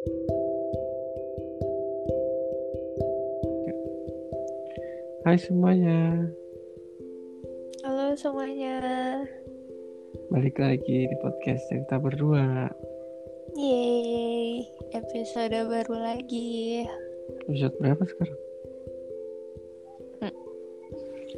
Hai 0.00 0.08
semuanya, 5.36 6.24
Halo 7.84 8.16
semuanya. 8.16 8.80
balik 10.32 10.56
lagi 10.56 11.04
di 11.04 11.16
podcast 11.20 11.68
cerita 11.68 12.00
berdua. 12.00 12.72
Yeay, 13.60 14.64
episode 14.96 15.68
baru 15.68 15.96
lagi. 16.00 16.88
Episode 17.44 17.76
berapa 17.76 18.00
sekarang? 18.08 18.40
Hmm. 20.24 20.32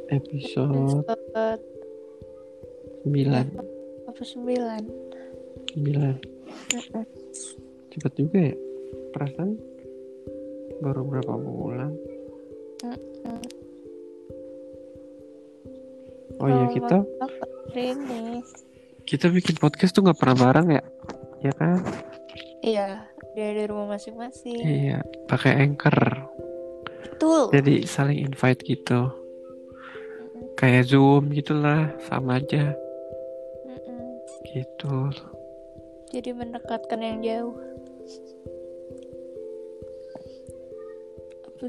Episode 0.07 1.03
Episode 1.11 1.59
9 3.03 4.07
apa 4.07 4.23
sembilan? 4.23 4.87
9 5.75 6.31
Mm-mm. 6.71 7.22
Cepet 7.93 8.13
juga 8.17 8.37
ya 8.49 8.55
Perasaan 9.13 9.53
baru 10.83 11.01
berapa 11.07 11.33
bulan. 11.37 11.95
Oh 16.43 16.49
iya 16.51 16.65
kita. 16.75 16.97
Kita 19.07 19.25
bikin 19.31 19.55
podcast 19.61 19.95
tuh 19.95 20.03
nggak 20.03 20.19
pernah 20.19 20.37
bareng 20.49 20.67
ya 20.75 20.83
Ya 21.43 21.53
kan 21.55 21.79
Iya, 22.63 22.87
dari 23.35 23.63
rumah 23.67 23.95
masing-masing. 23.95 24.59
Iya 24.59 24.99
pakai 25.29 25.63
anchor 25.63 26.27
Betul. 27.03 27.53
Jadi 27.55 27.87
saling 27.87 28.19
invite 28.19 28.65
gitu 28.67 29.07
Kayak 30.59 30.91
zoom 30.91 31.31
gitulah 31.31 31.95
Sama 32.03 32.43
aja. 32.43 32.75
Gitu 34.43 34.95
Jadi 36.13 36.29
mendekatkan 36.29 36.99
yang 37.01 37.19
jauh. 37.25 37.72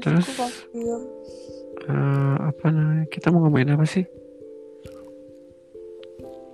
Terus? 0.03 0.27
Eh, 1.87 2.35
Apa 2.51 2.65
namanya? 2.67 3.05
Kita 3.07 3.31
mau 3.31 3.47
ngomongin 3.47 3.75
apa 3.75 3.85
sih? 3.87 4.03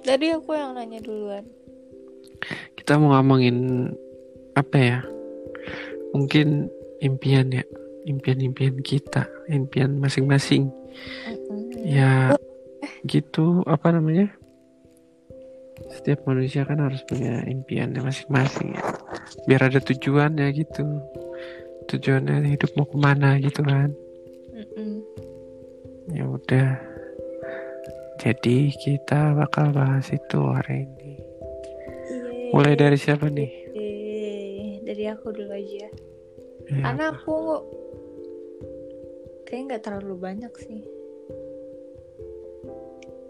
Tadi 0.02 0.34
aku 0.34 0.54
yang 0.58 0.74
nanya 0.78 1.02
duluan. 1.02 1.46
kita 2.74 2.98
mau 2.98 3.14
ngomongin 3.14 3.90
apa 4.58 4.78
ya? 4.78 5.00
Mungkin 6.14 6.70
impian 7.02 7.54
ya. 7.54 7.64
Impian-impian 8.02 8.82
kita 8.82 9.30
impian 9.54 10.02
masing-masing. 10.02 10.74
Mm-mm. 11.30 11.86
ya 11.86 12.34
gitu. 13.06 13.62
Apa 13.70 13.94
namanya? 13.94 14.34
Setiap 15.94 16.26
manusia 16.26 16.66
kan 16.66 16.82
harus 16.82 17.06
punya 17.06 17.46
impiannya 17.46 18.02
masing-masing 18.02 18.74
ya 18.74 19.01
biar 19.48 19.68
ada 19.72 19.80
tujuannya 19.80 20.48
gitu 20.54 20.84
tujuannya 21.90 22.46
hidup 22.52 22.72
mau 22.78 22.88
ke 22.88 22.98
mana 22.98 23.38
gitu 23.42 23.62
kan 23.66 23.92
Mm-mm. 24.54 25.02
ya 26.12 26.24
udah 26.28 26.70
jadi 28.22 28.58
kita 28.78 29.34
bakal 29.34 29.74
bahas 29.74 30.06
itu 30.14 30.40
hari 30.52 30.86
ini 30.86 31.14
Yeay. 32.12 32.52
mulai 32.54 32.74
dari 32.78 32.98
siapa 33.00 33.28
nih 33.32 33.52
Eh, 33.72 34.84
dari 34.84 35.08
aku 35.08 35.32
dulu 35.32 35.56
aja. 35.56 35.88
Ya, 36.68 36.84
Karena 36.84 37.16
aku 37.16 37.36
kayaknya 39.48 39.64
nggak 39.76 39.84
terlalu 39.84 40.16
banyak 40.20 40.54
sih. 40.60 40.84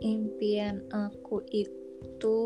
Impian 0.01 0.81
aku 0.89 1.45
itu 1.53 2.39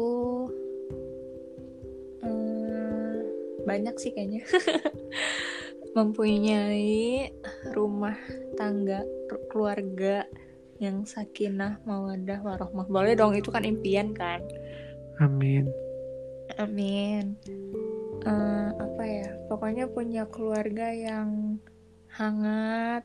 banyak 3.66 3.96
sih 3.98 4.14
kayaknya. 4.14 4.46
Mempunyai 5.98 7.32
rumah 7.72 8.18
tangga 8.54 9.02
keluarga 9.48 10.28
yang 10.78 11.08
sakinah 11.08 11.80
mawadah 11.88 12.44
warohmah. 12.44 12.84
Boleh 12.86 13.16
dong 13.16 13.32
itu 13.32 13.48
kan 13.48 13.64
impian 13.64 14.12
kan? 14.12 14.44
amin 15.16 15.64
Amin. 16.60 17.40
Eh, 18.22 18.70
apa 18.76 19.04
ya? 19.04 19.32
Pokoknya 19.48 19.88
punya 19.88 20.28
keluarga 20.28 20.92
yang 20.92 21.58
hangat, 22.12 23.02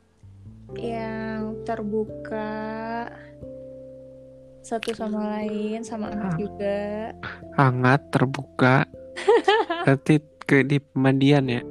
yang 0.74 1.54
terbuka 1.62 3.06
satu 4.60 4.92
sama 4.92 5.40
lain, 5.40 5.82
sama 5.82 6.12
anak 6.12 6.34
Ah. 6.34 6.38
juga. 6.38 6.80
hangat 7.56 8.00
terbuka 8.10 8.86
berarti 9.84 10.22
ke 10.50 10.66
di 10.66 10.82
pemandian 10.82 11.46
ya 11.46 11.62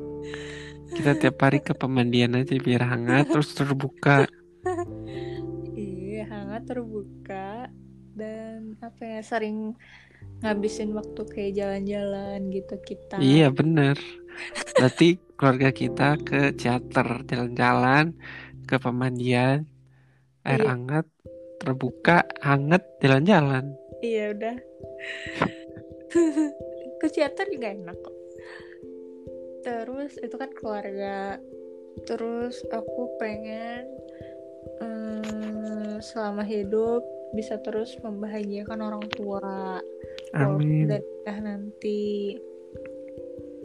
kita 0.96 1.12
tiap 1.20 1.36
hari 1.44 1.60
ke 1.60 1.76
pemandian 1.76 2.40
aja 2.40 2.56
biar 2.56 2.88
hangat 2.88 3.28
terus 3.36 3.52
terbuka 3.52 4.24
Iya, 5.76 6.28
hangat, 6.28 6.68
terbuka, 6.68 7.72
dan 8.12 8.76
apa 8.84 9.00
ya? 9.08 9.22
Sering 9.24 9.72
ngabisin 10.44 10.92
waktu 10.92 11.22
kayak 11.24 11.54
jalan-jalan 11.56 12.52
gitu 12.52 12.76
kita. 12.84 13.16
iya 13.20 13.48
bener 13.48 13.96
berarti 14.76 15.16
keluarga 15.36 15.72
kita 15.72 16.20
ke 16.20 16.52
teater 16.56 17.24
jalan-jalan 17.24 18.16
ke 18.68 18.76
pemandian 18.80 19.64
air 20.44 20.60
Iya. 20.60 20.68
hangat 20.72 21.06
terbuka 21.60 22.28
hangat 22.44 22.84
jalan-jalan 23.00 23.76
Iya 24.00 24.32
udah. 24.32 24.56
Ke 27.00 27.08
teater 27.12 27.48
juga 27.48 27.68
enak 27.72 27.96
kok. 28.00 28.16
Terus 29.70 30.18
itu 30.18 30.36
kan 30.36 30.50
keluarga. 30.58 31.38
Terus 32.10 32.66
aku 32.74 33.14
pengen 33.22 33.86
eh, 34.82 35.96
selama 36.02 36.42
hidup 36.42 37.06
bisa 37.38 37.62
terus 37.62 37.94
membahagiakan 38.02 38.80
orang 38.82 39.06
tua. 39.14 39.78
Amin 40.34 40.90
udah 40.90 41.02
nikah 41.02 41.40
nanti. 41.46 42.38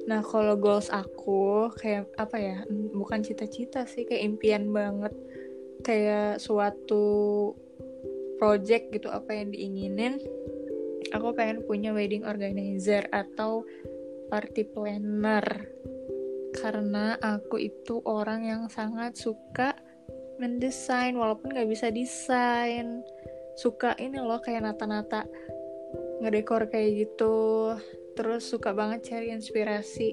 Nah 0.04 0.20
kalau 0.20 0.60
goals 0.60 0.92
aku 0.92 1.72
kayak 1.80 2.12
apa 2.20 2.36
ya? 2.36 2.58
Bukan 2.92 3.24
cita-cita 3.24 3.88
sih, 3.88 4.04
kayak 4.04 4.36
impian 4.36 4.68
banget. 4.68 5.16
Kayak 5.80 6.40
suatu 6.40 7.52
project 8.36 8.92
gitu 8.92 9.08
apa 9.08 9.32
yang 9.32 9.48
diinginin 9.54 10.20
aku 11.14 11.30
pengen 11.32 11.62
punya 11.62 11.94
wedding 11.94 12.26
organizer 12.26 13.06
atau 13.14 13.62
party 14.28 14.66
planner 14.66 15.46
karena 16.64 17.20
aku 17.20 17.60
itu 17.60 18.00
orang 18.08 18.48
yang 18.48 18.62
sangat 18.72 19.20
suka 19.20 19.76
mendesain 20.40 21.12
walaupun 21.12 21.52
nggak 21.52 21.68
bisa 21.68 21.92
desain. 21.92 23.04
Suka 23.52 23.92
ini 24.00 24.16
loh 24.16 24.40
kayak 24.40 24.64
nata-nata 24.64 25.28
ngedekor 26.24 26.72
kayak 26.72 27.04
gitu. 27.04 27.76
Terus 28.16 28.48
suka 28.48 28.72
banget 28.72 29.12
cari 29.12 29.36
inspirasi 29.36 30.08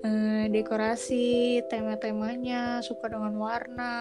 eh, 0.00 0.44
dekorasi 0.48 1.60
tema-temanya 1.68 2.80
suka 2.80 3.12
dengan 3.12 3.36
warna 3.36 3.92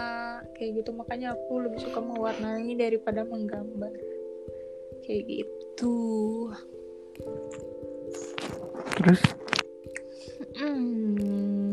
kayak 0.55 0.79
gitu. 0.79 0.95
Makanya 0.95 1.35
aku 1.35 1.59
lebih 1.59 1.83
suka 1.83 1.99
mewarnai 1.99 2.71
daripada 2.79 3.27
menggambar. 3.27 3.91
Kayak 5.03 5.23
gitu. 5.27 5.99
Terus? 8.95 9.21
Hmm. 10.55 11.64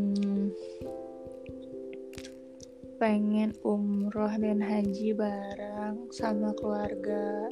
Pengen 3.03 3.51
umroh 3.67 4.31
dan 4.31 4.63
haji 4.63 5.11
bareng 5.11 6.07
sama 6.15 6.55
keluarga. 6.55 7.51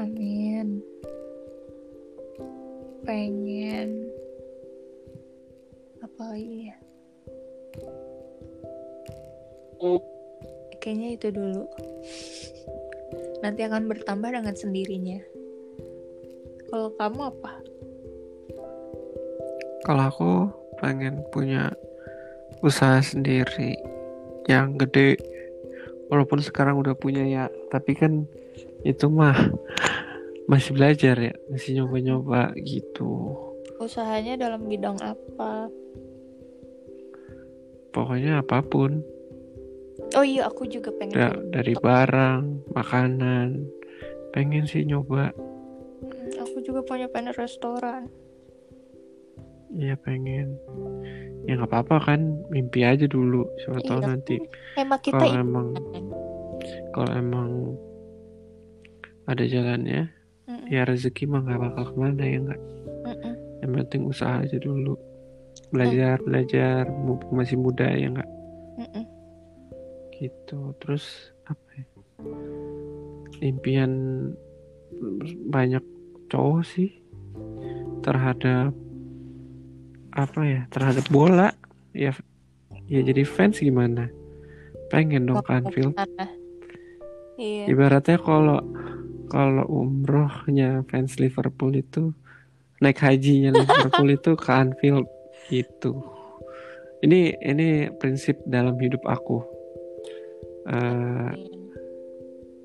Amin. 0.00 0.80
Pengen. 3.04 4.08
Apa 6.00 6.32
lagi 6.32 6.72
ya? 6.72 6.76
Kayaknya 10.80 11.08
itu 11.20 11.28
dulu. 11.28 11.68
Nanti 13.44 13.68
akan 13.68 13.84
bertambah 13.84 14.32
dengan 14.32 14.56
sendirinya. 14.56 15.20
Kalau 16.72 16.88
kamu 16.96 17.20
apa? 17.36 17.52
Kalau 19.84 20.04
aku 20.08 20.32
pengen 20.80 21.20
punya 21.28 21.68
usaha 22.64 22.96
sendiri 23.04 23.73
yang 24.50 24.76
gede. 24.76 25.16
Walaupun 26.12 26.44
sekarang 26.44 26.76
udah 26.78 26.94
punya 26.94 27.24
ya 27.24 27.44
tapi 27.72 27.96
kan 27.96 28.28
itu 28.84 29.08
mah 29.08 29.34
masih 30.50 30.76
belajar 30.76 31.16
ya 31.16 31.34
masih 31.48 31.80
nyoba-nyoba 31.80 32.52
gitu. 32.60 33.32
Usahanya 33.80 34.36
dalam 34.38 34.68
bidang 34.68 35.00
apa? 35.00 35.72
Pokoknya 37.90 38.44
apa 38.44 38.60
pun. 38.60 39.00
Oh 40.14 40.26
iya 40.26 40.50
aku 40.50 40.68
juga 40.68 40.92
pengen 40.94 41.16
Da- 41.16 41.42
dari 41.50 41.74
barang 41.74 42.70
makanan 42.74 43.64
pengen 44.34 44.66
sih 44.66 44.84
nyoba. 44.84 45.30
Mm, 46.04 46.42
aku 46.42 46.60
juga 46.60 46.84
punya 46.84 47.06
pengen 47.08 47.32
restoran 47.32 48.10
Iya 49.74 49.94
pengen. 49.98 50.54
Ya 51.44 51.58
nggak 51.58 51.70
apa-apa 51.70 51.96
kan, 52.14 52.20
mimpi 52.48 52.86
aja 52.86 53.04
dulu. 53.04 53.44
Siapa 53.60 53.82
tahu 53.84 54.00
Iya. 54.00 54.08
nanti 54.08 54.36
Emang 54.78 55.00
kita 55.02 55.18
kalau 55.18 55.34
emang 55.34 55.68
kalau 56.96 57.12
emang 57.12 57.50
ada 59.28 59.44
jalannya, 59.44 60.08
Mm-mm, 60.48 60.68
ya 60.72 60.88
rezeki 60.88 61.28
mah 61.28 61.44
nggak 61.44 61.60
bakal 61.60 61.84
ke 61.90 61.94
mana 61.98 62.22
ya 62.24 62.38
nggak. 62.40 62.62
Yang 63.60 63.72
penting 63.82 64.02
usaha 64.08 64.34
aja 64.40 64.56
dulu. 64.60 64.94
Belajar, 65.72 66.22
belajar, 66.22 66.86
mumpung 66.88 67.34
masih 67.34 67.58
muda 67.58 67.88
ya 67.90 68.08
nggak. 68.14 68.30
Gitu. 70.14 70.60
Terus 70.80 71.34
apa 71.50 71.68
ya? 71.74 71.86
Impian 73.42 73.92
banyak 75.50 75.82
cowok 76.30 76.62
sih 76.64 76.90
terhadap 78.00 78.72
apa 80.14 80.40
ya? 80.46 80.60
Terhadap 80.70 81.06
bola. 81.10 81.50
Ya 81.94 82.14
ya 82.86 83.00
jadi 83.02 83.22
fans 83.26 83.58
gimana? 83.58 84.08
Pengen 84.88 85.26
dong 85.26 85.42
kan. 85.42 85.66
Gimana? 85.66 86.26
Iya. 87.34 87.74
Ibaratnya 87.74 88.18
kalau 88.22 88.62
kalau 89.26 89.66
umrohnya 89.66 90.86
fans 90.86 91.18
Liverpool 91.18 91.74
itu 91.74 92.14
naik 92.78 93.02
hajinya 93.02 93.50
Liverpool 93.50 94.10
itu 94.14 94.30
ke 94.38 94.50
Anfield 94.54 95.06
itu. 95.50 95.92
Ini 97.02 97.36
ini 97.42 97.90
prinsip 97.98 98.38
dalam 98.46 98.78
hidup 98.78 99.02
aku. 99.04 99.42
Eh, 100.64 101.30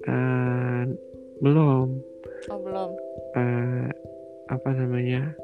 eh, 0.07 0.83
belum 1.43 1.87
Oh 2.47 2.59
belum. 2.63 2.89
eh, 3.35 3.89
apa 4.47 4.69
namanya? 4.71 5.35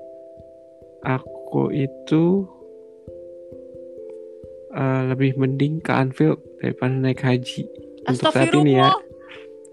Aku 1.04 1.35
itu 1.71 2.24
eh, 4.75 5.01
lebih 5.09 5.39
mending 5.39 5.80
ke 5.80 5.92
Anfield 5.92 6.42
daripada 6.59 6.94
naik 6.94 7.21
haji. 7.21 7.65
Untuk 8.06 8.31
saat 8.33 8.53
ini 8.53 8.74
ya. 8.77 8.92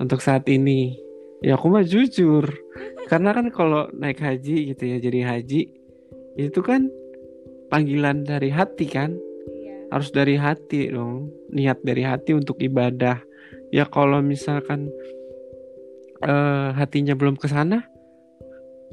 Untuk 0.00 0.20
saat 0.24 0.44
ini. 0.48 0.96
Ya 1.42 1.58
aku 1.58 1.68
mah 1.68 1.84
jujur. 1.84 2.46
Karena 3.10 3.34
kan 3.34 3.50
kalau 3.50 3.90
naik 3.92 4.22
haji 4.22 4.72
gitu 4.72 4.82
ya 4.88 4.96
jadi 5.02 5.20
haji 5.26 5.68
itu 6.32 6.60
kan 6.64 6.88
panggilan 7.68 8.24
dari 8.24 8.48
hati 8.48 8.88
kan? 8.88 9.12
Iya. 9.52 9.92
harus 9.92 10.08
dari 10.14 10.40
hati 10.40 10.88
dong. 10.88 11.28
Niat 11.52 11.84
dari 11.84 12.06
hati 12.06 12.32
untuk 12.32 12.56
ibadah. 12.62 13.20
Ya 13.68 13.84
kalau 13.84 14.24
misalkan 14.24 14.88
eh, 16.24 16.68
hatinya 16.72 17.12
belum 17.18 17.36
ke 17.36 17.50
sana 17.50 17.84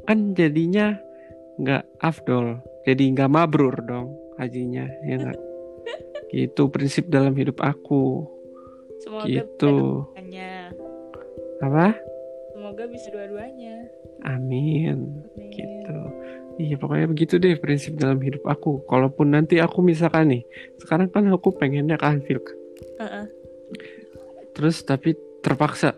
kan 0.04 0.34
jadinya 0.34 0.96
nggak 1.60 1.84
afdol 2.00 2.58
jadi 2.84 3.02
nggak 3.12 3.30
mabrur 3.30 3.76
dong 3.84 4.16
hajinya 4.40 4.88
ya 5.04 5.14
nggak? 5.20 5.38
Gitu 6.34 6.62
prinsip 6.70 7.10
dalam 7.10 7.34
hidup 7.34 7.58
aku. 7.58 8.22
Semoga 9.00 9.26
gitu. 9.26 10.06
bisa 10.14 10.70
apa? 11.64 11.96
Semoga 12.52 12.84
bisa 12.86 13.08
dua-duanya. 13.10 13.88
amin. 14.22 15.24
Amin. 15.32 15.50
gitu. 15.50 15.98
Iya 16.60 16.76
pokoknya 16.76 17.08
begitu 17.08 17.40
deh 17.40 17.56
prinsip 17.56 17.96
dalam 17.96 18.20
hidup 18.20 18.44
aku. 18.44 18.84
Kalaupun 18.84 19.32
nanti 19.32 19.58
aku 19.58 19.80
misalkan 19.80 20.36
nih 20.36 20.42
sekarang 20.78 21.08
kan 21.08 21.26
aku 21.32 21.56
pengennya 21.56 21.96
ke 21.96 22.06
Anfield. 22.06 22.46
Heeh. 23.00 23.26
terus 24.50 24.82
tapi 24.84 25.16
terpaksa 25.40 25.96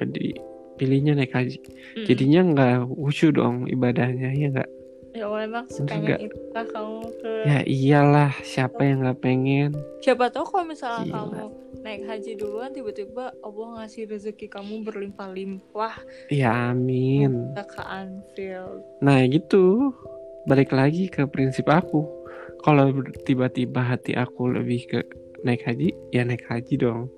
jadi 0.00 0.34
pilihnya 0.80 1.12
naik 1.14 1.36
haji. 1.36 1.60
Mm-mm. 1.60 2.06
jadinya 2.08 2.40
nggak 2.42 2.76
khusyuk 2.90 3.36
dong 3.38 3.68
ibadahnya 3.70 4.32
ya 4.34 4.48
nggak 4.50 4.70
Ya 5.10 5.26
Allah 5.26 5.42
emang 5.42 5.64
Enggak. 5.66 5.74
sepengen 5.74 6.18
itukah 6.22 6.66
kamu 6.66 6.98
ke 7.16 7.32
ya 7.42 7.58
iyalah 7.62 8.30
siapa 8.40 8.80
yang 8.80 9.02
nggak 9.02 9.18
pengen 9.18 9.70
Siapa 9.98 10.28
tahu 10.28 10.44
kalau 10.46 10.64
misalnya 10.64 11.02
Gila. 11.02 11.16
kamu 11.18 11.44
naik 11.80 12.02
haji 12.04 12.32
duluan 12.34 12.70
tiba-tiba 12.70 13.24
Allah 13.36 13.66
ngasih 13.76 14.06
rezeki 14.06 14.46
kamu 14.46 14.84
berlimpah-limpah 14.84 15.94
ya 16.28 16.70
amin 16.70 17.50
ke 17.56 17.82
Anfield. 17.82 18.86
nah 18.98 19.18
gitu 19.24 19.90
balik 20.44 20.70
lagi 20.70 21.06
ke 21.06 21.26
prinsip 21.26 21.66
aku 21.66 22.06
kalau 22.60 22.92
tiba-tiba 23.24 23.82
hati 23.82 24.12
aku 24.12 24.46
lebih 24.48 24.86
ke 24.86 24.98
naik 25.40 25.64
haji 25.64 25.90
ya 26.08 26.22
naik 26.22 26.46
haji 26.46 26.76
dong 26.76 27.10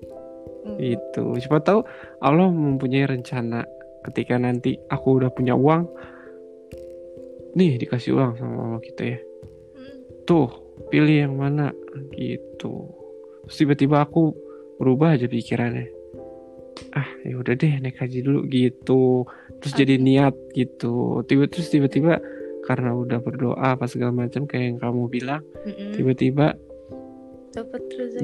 Hmm. 0.63 0.79
itu 0.79 1.23
siapa 1.37 1.59
tahu 1.59 1.83
Allah 2.17 2.47
mempunyai 2.47 3.03
rencana 3.03 3.67
ketika 4.01 4.39
nanti 4.39 4.79
aku 4.87 5.19
udah 5.19 5.27
punya 5.27 5.51
uang 5.51 5.91
nih 7.53 7.77
dikasih 7.81 8.17
uang 8.17 8.33
sama 8.37 8.55
Allah 8.69 8.81
kita 8.81 9.03
ya. 9.05 9.19
Hmm. 9.19 9.99
tuh 10.25 10.49
pilih 10.89 11.29
yang 11.29 11.35
mana? 11.37 11.69
Gitu. 12.13 12.73
Terus 13.45 13.55
tiba-tiba 13.57 14.05
aku 14.05 14.33
berubah 14.81 15.15
aja 15.17 15.29
pikirannya. 15.29 15.89
Ah 16.93 17.09
ya 17.25 17.37
udah 17.37 17.53
deh 17.53 17.73
naik 17.81 18.01
haji 18.01 18.25
dulu 18.25 18.45
gitu. 18.49 19.25
Terus 19.61 19.73
jadi 19.73 19.95
niat 20.01 20.33
gitu. 20.57 21.21
Tiba 21.29 21.45
terus 21.49 21.69
tiba-tiba 21.69 22.17
karena 22.63 22.95
udah 22.95 23.19
berdoa 23.19 23.75
apa 23.75 23.85
segala 23.91 24.15
macam 24.15 24.47
kayak 24.47 24.65
yang 24.73 24.77
kamu 24.79 25.11
bilang 25.11 25.43
tiba-tiba 25.67 26.55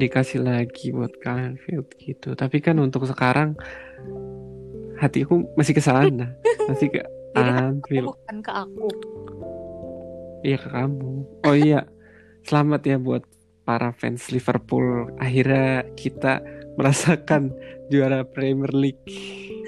dikasih 0.00 0.42
lagi 0.42 0.90
buat 0.90 1.14
kalian 1.22 1.60
field 1.62 1.86
gitu. 2.00 2.34
Tapi 2.34 2.58
kan 2.58 2.80
untuk 2.82 3.06
sekarang 3.06 3.54
hatiku 5.00 5.48
masih 5.56 5.72
ke 5.76 5.82
sana 5.82 6.36
masih 6.68 6.92
ke 6.92 7.00
Jadi 7.30 7.50
aku 7.50 7.62
Anfield 7.62 8.06
bukan 8.10 8.36
ke 8.42 8.52
aku. 8.52 8.88
iya 10.40 10.56
ke 10.56 10.68
kamu 10.72 11.10
oh 11.44 11.56
iya 11.56 11.80
selamat 12.48 12.80
ya 12.88 12.96
buat 12.96 13.22
para 13.68 13.92
fans 13.92 14.32
Liverpool 14.32 15.12
akhirnya 15.20 15.84
kita 15.94 16.40
merasakan 16.80 17.52
juara 17.92 18.24
Premier 18.24 18.72
League 18.72 19.04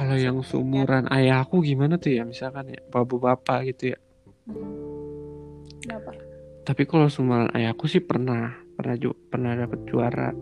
kalau 0.00 0.16
yang 0.16 0.40
seumuran 0.40 1.04
ayahku 1.12 1.60
gimana 1.60 2.00
tuh 2.00 2.16
ya 2.16 2.24
misalkan 2.24 2.72
ya 2.72 2.80
bapak-bapak 2.88 3.68
gitu 3.68 3.92
ya. 3.92 3.98
Kenapa? 5.84 6.16
Tapi 6.64 6.88
kalau 6.88 7.12
seumuran 7.12 7.52
ayahku 7.52 7.84
sih 7.84 8.00
pernah 8.00 8.56
pernah 8.80 8.96
ju 8.96 9.12
pernah 9.28 9.52
dapat 9.52 9.84
juara. 9.84 10.32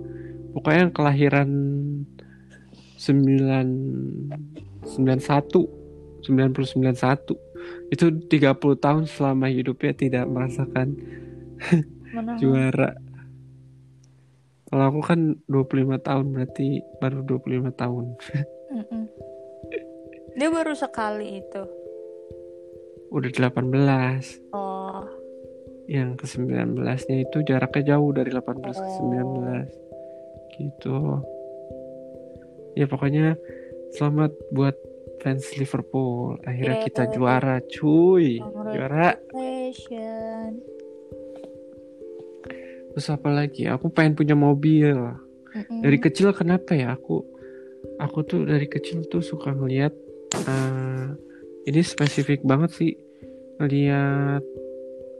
Pokoknya 0.54 0.86
yang 0.86 0.94
kelahiran 0.94 1.50
9 3.02 4.86
91 4.86 5.77
991 6.26 7.36
itu 7.92 8.06
30 8.28 8.84
tahun 8.84 9.04
selama 9.08 9.46
hidupnya 9.48 9.92
tidak 9.92 10.24
merasakan 10.28 10.96
juara. 12.40 12.96
Kalau 14.68 14.84
aku 14.84 15.00
kan 15.00 15.20
25 15.48 15.96
tahun 16.04 16.26
berarti 16.36 16.84
baru 17.00 17.24
25 17.24 17.72
tahun. 17.72 18.04
Mm-mm. 18.68 19.04
Dia 20.36 20.48
baru 20.52 20.76
sekali 20.76 21.40
itu. 21.40 21.62
Udah 23.08 23.30
18. 23.32 24.52
Oh, 24.52 25.08
Yang 25.88 26.10
ke 26.20 26.24
19-nya 26.36 27.16
itu 27.24 27.38
jaraknya 27.48 27.96
jauh 27.96 28.12
dari 28.12 28.28
18 28.28 28.76
ke 28.76 28.90
Oh. 28.92 29.00
19. 29.08 29.72
Gitu. 30.52 30.96
Ya 32.76 32.84
pokoknya 32.84 33.40
selamat 33.96 34.36
buat 34.52 34.76
fans 35.18 35.54
Liverpool. 35.58 36.38
Akhirnya 36.46 36.82
Yeay. 36.82 36.86
kita 36.90 37.02
juara, 37.10 37.58
cuy. 37.66 38.38
Juara. 38.42 39.18
Terus 42.94 43.06
apa 43.14 43.28
lagi? 43.30 43.66
Aku 43.70 43.90
pengen 43.94 44.18
punya 44.18 44.34
mobil. 44.34 44.96
Mm-mm. 45.54 45.80
Dari 45.80 45.98
kecil 45.98 46.34
kenapa 46.36 46.76
ya 46.76 46.92
aku 46.92 47.24
aku 47.98 48.18
tuh 48.26 48.44
dari 48.44 48.68
kecil 48.68 49.06
tuh 49.08 49.24
suka 49.24 49.54
ngelihat 49.54 49.94
eh, 50.44 51.06
ini 51.66 51.80
spesifik 51.80 52.44
banget 52.44 52.70
sih 52.76 52.92
ngelihat 53.58 54.44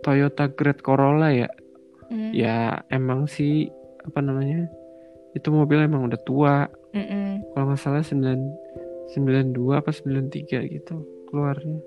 Toyota 0.05 0.51
Grand 0.53 0.81
Corolla 0.83 1.33
ya. 1.33 1.51
Mm. 2.09 2.31
Ya 2.33 2.83
emang 2.89 3.29
sih 3.29 3.69
apa 4.05 4.23
namanya? 4.25 4.69
Itu 5.37 5.53
mobil 5.53 5.85
emang 5.85 6.09
udah 6.09 6.21
tua. 6.25 6.57
Mm-mm. 6.97 7.45
Kalau 7.53 7.65
nggak 7.69 7.81
salah 7.81 8.03
9 8.03 8.88
92 9.15 9.79
apa 9.79 9.91
93 9.91 10.69
gitu 10.69 10.97
keluarnya. 11.29 11.81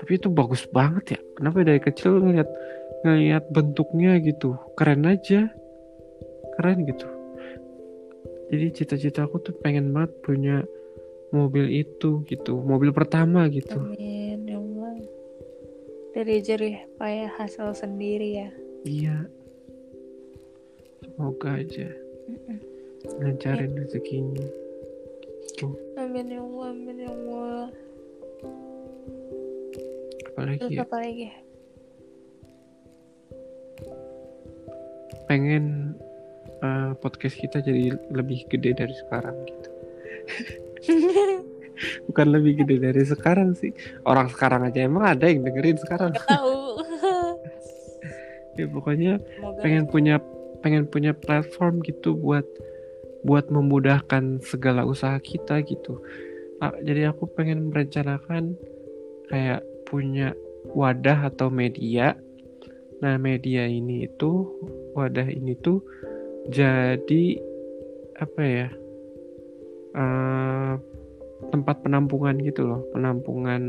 Tapi 0.00 0.16
itu 0.16 0.28
bagus 0.32 0.64
banget 0.70 1.18
ya. 1.18 1.20
Kenapa 1.36 1.60
dari 1.60 1.80
kecil 1.82 2.24
ngelihat 2.24 2.48
ngelihat 3.04 3.44
bentuknya 3.52 4.16
gitu. 4.22 4.56
Keren 4.74 5.04
aja. 5.04 5.52
Keren 6.56 6.78
gitu. 6.88 7.06
Jadi 8.50 8.66
cita-cita 8.74 9.28
aku 9.28 9.38
tuh 9.38 9.54
pengen 9.62 9.94
banget 9.94 10.10
punya 10.24 10.56
mobil 11.30 11.70
itu 11.70 12.24
gitu. 12.26 12.58
Mobil 12.64 12.90
pertama 12.90 13.46
gitu. 13.52 13.78
Amin 13.78 14.48
ya 14.48 14.58
Allah. 14.58 14.94
Dari 16.16 16.34
jerih 16.42 16.76
payah 16.98 17.30
hasil 17.38 17.76
sendiri 17.76 18.28
ya. 18.42 18.50
Iya. 18.82 19.16
Semoga 21.04 21.60
aja 21.60 21.88
lancarin 23.20 23.74
rezekinya 23.76 24.46
gitu. 25.60 25.76
Amin 26.00 26.32
ya 26.32 26.40
allah 26.40 26.66
amin 26.72 26.96
ya 26.96 27.10
allah. 27.12 27.68
Apalagi 30.32 30.58
Terus 30.64 30.72
ya? 30.72 30.84
apa 30.88 30.98
pengen 35.28 35.94
uh, 36.64 36.96
podcast 36.98 37.36
kita 37.38 37.60
jadi 37.60 37.94
lebih 38.08 38.48
gede 38.48 38.72
dari 38.72 38.94
sekarang 39.06 39.36
gitu. 39.44 39.70
Bukan 42.08 42.26
lebih 42.32 42.64
gede 42.64 42.76
dari 42.80 43.04
sekarang 43.04 43.52
sih. 43.52 43.70
Orang 44.08 44.32
sekarang 44.32 44.64
aja 44.64 44.84
emang 44.84 45.04
ada 45.04 45.28
yang 45.28 45.44
dengerin 45.44 45.76
sekarang. 45.76 46.16
Tahu. 46.16 46.56
Ya 48.58 48.66
pokoknya 48.66 49.22
Semoga 49.22 49.62
pengen 49.62 49.84
punya 49.88 50.16
pengen 50.60 50.84
punya 50.84 51.16
platform 51.16 51.80
gitu 51.80 52.12
buat 52.12 52.44
buat 53.20 53.52
memudahkan 53.52 54.40
segala 54.44 54.88
usaha 54.88 55.16
kita 55.20 55.60
gitu. 55.64 56.00
Jadi 56.60 57.08
aku 57.08 57.28
pengen 57.32 57.72
merencanakan 57.72 58.56
kayak 59.32 59.64
punya 59.88 60.36
wadah 60.76 61.32
atau 61.32 61.48
media. 61.48 62.16
Nah 63.00 63.16
media 63.16 63.64
ini 63.64 64.04
itu 64.04 64.44
wadah 64.92 65.24
ini 65.24 65.56
tuh 65.56 65.80
jadi 66.52 67.40
apa 68.20 68.42
ya 68.44 68.68
eh, 69.96 70.74
tempat 71.48 71.76
penampungan 71.80 72.36
gitu 72.44 72.68
loh. 72.68 72.84
Penampungan 72.92 73.62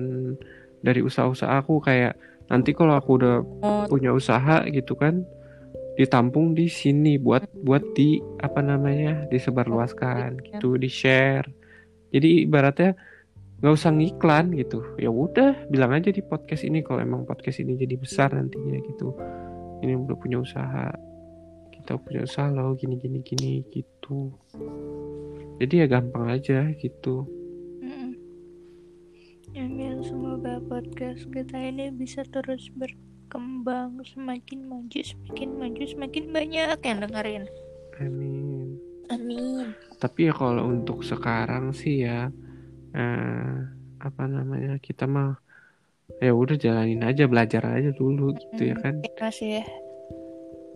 dari 0.84 1.00
usaha-usaha 1.00 1.64
aku 1.64 1.80
kayak 1.80 2.20
nanti 2.52 2.76
kalau 2.76 3.00
aku 3.00 3.16
udah 3.16 3.36
Oh, 3.64 3.86
punya 3.88 4.12
usaha 4.12 4.68
gitu 4.68 5.00
kan 5.00 5.24
ditampung 6.00 6.56
di 6.56 6.72
sini 6.72 7.20
buat 7.20 7.48
buat 7.52 7.84
di 7.96 8.20
apa 8.40 8.64
namanya 8.64 9.28
disebarluaskan 9.28 10.40
iya. 10.40 10.44
gitu 10.56 10.80
di 10.80 10.88
share 10.88 11.48
jadi 12.12 12.44
ibaratnya 12.44 12.92
nggak 13.62 13.74
usah 13.78 13.94
ngiklan 13.94 14.58
gitu. 14.58 14.82
Ya 14.98 15.14
udah 15.14 15.54
bilang 15.70 15.96
aja 15.96 16.10
di 16.12 16.20
podcast 16.26 16.68
ini 16.68 16.84
kalau 16.84 17.06
emang 17.06 17.24
podcast 17.24 17.64
ini 17.64 17.78
jadi 17.78 17.96
besar 17.96 18.34
nantinya 18.34 18.78
gitu. 18.84 19.16
Ini 19.86 19.96
udah 19.96 20.18
punya 20.18 20.42
usaha. 20.42 20.90
Kita 21.70 21.98
punya 22.02 22.26
usaha 22.26 22.50
loh 22.50 22.74
gini 22.74 22.98
gini 22.98 23.22
gini 23.22 23.62
gitu. 23.70 24.34
Jadi 25.62 25.74
ya 25.78 25.86
gampang 25.86 26.26
aja 26.42 26.74
gitu. 26.74 27.30
Mm. 27.86 28.18
Amin 29.56 30.02
semoga 30.02 30.58
podcast 30.66 31.30
kita 31.30 31.62
ini 31.62 31.94
bisa 31.94 32.26
terus 32.26 32.66
berkembang 33.32 34.04
semakin 34.04 34.68
maju 34.68 35.00
semakin 35.00 35.50
maju 35.56 35.84
semakin 35.88 36.24
banyak 36.36 36.80
yang 36.84 37.00
dengerin. 37.00 37.44
Amin. 38.04 38.76
Amin. 39.08 39.72
Tapi 40.04 40.28
ya 40.28 40.36
kalau 40.36 40.68
untuk 40.68 41.00
sekarang 41.00 41.72
sih 41.72 42.04
ya 42.04 42.28
eh, 42.92 43.56
apa 44.04 44.24
namanya 44.28 44.76
kita 44.84 45.08
mah 45.08 45.40
ya 46.20 46.36
udah 46.36 46.60
jalanin 46.60 47.08
aja 47.08 47.24
belajar 47.32 47.64
aja 47.72 47.96
dulu 47.96 48.36
gitu 48.36 48.68
ya 48.68 48.76
kan. 48.76 49.00
Kita 49.00 49.32
masih 49.32 49.64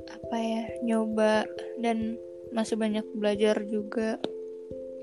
apa 0.07 0.38
ya 0.39 0.63
nyoba 0.79 1.43
dan 1.83 2.15
masih 2.55 2.79
banyak 2.79 3.03
belajar 3.19 3.67
juga. 3.67 4.15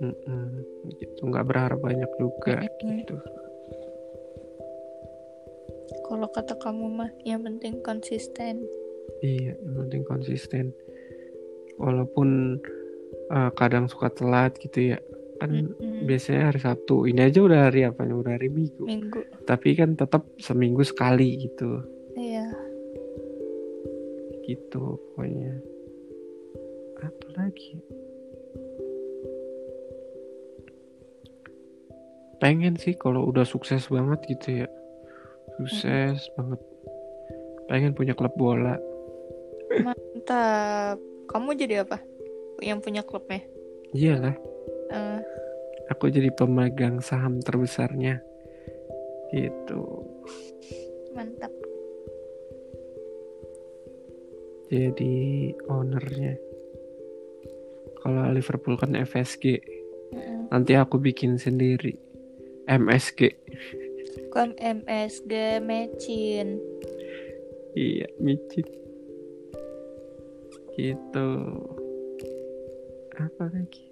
Mm-mm, 0.01 0.65
gitu. 0.97 1.21
Nggak 1.29 1.53
berharap 1.53 1.85
banyak 1.85 2.09
juga 2.17 2.65
Mm-mm. 2.65 3.05
gitu 3.05 3.21
kalau 6.13 6.29
kata 6.29 6.61
kamu 6.61 6.93
mah 6.93 7.09
yang 7.25 7.41
penting 7.41 7.81
konsisten. 7.81 8.69
Iya 9.25 9.57
yang 9.57 9.89
penting 9.89 10.05
konsisten. 10.05 10.77
Walaupun 11.81 12.61
eh, 13.33 13.51
kadang 13.57 13.89
suka 13.89 14.13
telat 14.13 14.61
gitu 14.61 14.93
ya 14.93 15.01
kan 15.41 15.73
Mm-mm. 15.73 16.05
biasanya 16.05 16.53
hari 16.53 16.61
Sabtu. 16.61 17.09
Ini 17.09 17.33
aja 17.33 17.41
udah 17.41 17.61
hari 17.73 17.89
apa 17.89 18.05
nih? 18.05 18.13
udah 18.13 18.33
hari 18.37 18.53
Minggu. 18.53 18.85
Minggu. 18.85 19.25
Tapi 19.49 19.73
kan 19.73 19.97
tetap 19.97 20.29
seminggu 20.37 20.85
sekali 20.85 21.49
gitu. 21.49 21.81
Iya. 22.13 22.53
Gitu 24.45 25.01
pokoknya. 25.17 25.65
Apa 27.01 27.27
lagi 27.41 27.81
pengen 32.43 32.75
sih 32.75 32.99
kalau 32.99 33.31
udah 33.31 33.47
sukses 33.47 33.87
banget 33.87 34.19
gitu 34.27 34.67
ya 34.67 34.69
sukses 35.63 36.27
banget. 36.35 36.61
Pengen 37.71 37.95
punya 37.95 38.13
klub 38.19 38.35
bola. 38.35 38.75
Mantap. 39.81 40.99
Kamu 41.31 41.55
jadi 41.57 41.87
apa 41.87 42.03
yang 42.61 42.83
punya 42.83 43.07
klubnya? 43.07 43.41
Iyalah. 43.95 44.37
Eh, 44.93 45.21
aku 45.89 46.13
jadi 46.13 46.29
pemegang 46.35 47.01
saham 47.01 47.41
terbesarnya. 47.41 48.21
Gitu. 49.33 49.83
Mantap. 51.17 51.53
Jadi 54.73 55.53
ownernya. 55.69 56.37
Kalau 58.03 58.35
Liverpool 58.35 58.75
kan 58.81 58.99
FSG 58.99 59.63
Mm-mm. 60.11 60.51
nanti 60.51 60.75
aku 60.75 60.99
bikin 60.99 61.39
sendiri. 61.39 61.95
MSG 62.67 63.21
Kom 64.33 64.57
MSG 64.57 65.61
Mecin 65.61 66.57
Iya, 67.73 68.05
micin. 68.21 68.69
Gitu. 70.77 71.29
Apa 73.17 73.45
lagi? 73.49 73.87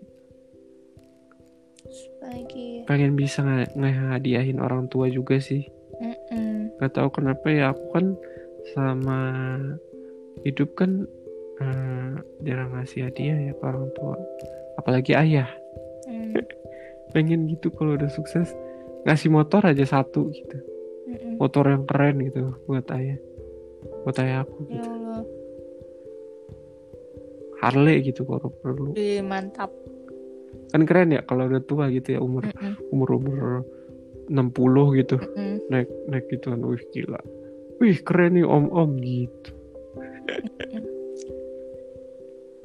lagi 2.20 2.84
Pengen 2.84 3.16
bisa 3.16 3.40
nge- 3.40 3.72
ngehadiahin 3.72 4.60
orang 4.60 4.84
tua 4.92 5.08
juga 5.08 5.40
sih. 5.40 5.64
Mm-mm. 5.96 6.76
Gak 6.76 6.92
tahu 6.92 7.08
kenapa 7.08 7.48
ya 7.48 7.72
aku 7.72 7.84
kan 7.92 8.06
sama 8.76 9.18
hidup 10.44 10.76
kan 10.76 11.08
eh, 11.60 12.20
jarang 12.44 12.76
ngasih 12.76 13.08
hadiah 13.08 13.36
ya 13.48 13.52
ke 13.56 13.64
orang 13.64 13.88
tua. 13.96 14.16
Apalagi 14.76 15.16
ayah. 15.16 15.48
Mm. 16.04 16.36
Pengen 17.16 17.48
gitu 17.48 17.72
kalau 17.72 17.96
udah 17.96 18.12
sukses 18.12 18.52
ngasih 19.06 19.30
motor 19.32 19.62
aja 19.64 19.84
satu 19.86 20.28
gitu. 20.32 20.56
Mm-mm. 21.10 21.40
Motor 21.40 21.64
yang 21.72 21.84
keren 21.88 22.16
gitu 22.24 22.54
buat 22.68 22.86
ayah. 22.92 23.18
Buat 24.04 24.16
ayah 24.20 24.44
aku 24.44 24.68
ya 24.68 24.76
gitu. 24.76 24.88
Allah 24.88 25.22
Harley 27.60 27.96
gitu 28.00 28.24
kalau 28.24 28.48
perlu. 28.64 28.96
Ih, 28.96 29.20
mantap 29.20 29.68
kan 30.70 30.86
keren 30.86 31.14
ya 31.14 31.20
kalau 31.26 31.50
udah 31.50 31.62
tua 31.66 31.90
gitu 31.90 32.14
ya 32.14 32.20
umur 32.22 32.46
Mm-mm. 32.46 32.78
umur 32.94 33.08
umur 33.18 33.38
60 34.30 34.98
gitu 35.02 35.16
Mm-mm. 35.18 35.54
naik 35.66 35.90
naik 36.06 36.24
gituan 36.30 36.62
wih 36.62 36.82
gila 36.94 37.18
wih 37.82 37.98
keren 38.06 38.38
nih 38.38 38.46
om 38.46 38.70
om 38.70 38.94
gitu 39.02 39.50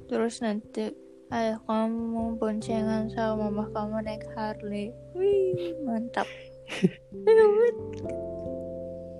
terus 0.05 0.37
nanti 0.45 0.93
ayah 1.33 1.57
kamu 1.65 2.37
boncengan 2.37 3.09
sama 3.09 3.49
mama 3.49 3.65
kamu 3.73 4.05
naik 4.05 4.25
Harley. 4.37 4.93
Wih 5.17 5.73
mantap. 5.85 6.29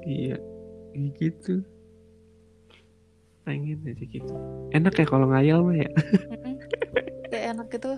Iya 0.06 0.38
gitu. 1.18 1.66
Pengen 3.46 3.82
aja 3.86 4.06
gitu. 4.06 4.34
Enak 4.74 4.94
ya 4.98 5.06
kalau 5.06 5.30
ngayal 5.30 5.66
mah 5.66 5.78
ya. 5.78 5.90
Kayak 7.30 7.46
enak 7.58 7.68
gitu. 7.74 7.94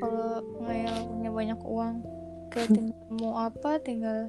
Kalau 0.00 0.44
ngayal 0.64 0.96
punya 1.08 1.30
banyak 1.32 1.60
uang 1.64 1.96
kayak 2.52 2.68
tinggal 2.72 3.00
mau 3.16 3.34
apa 3.42 3.80
tinggal 3.82 4.28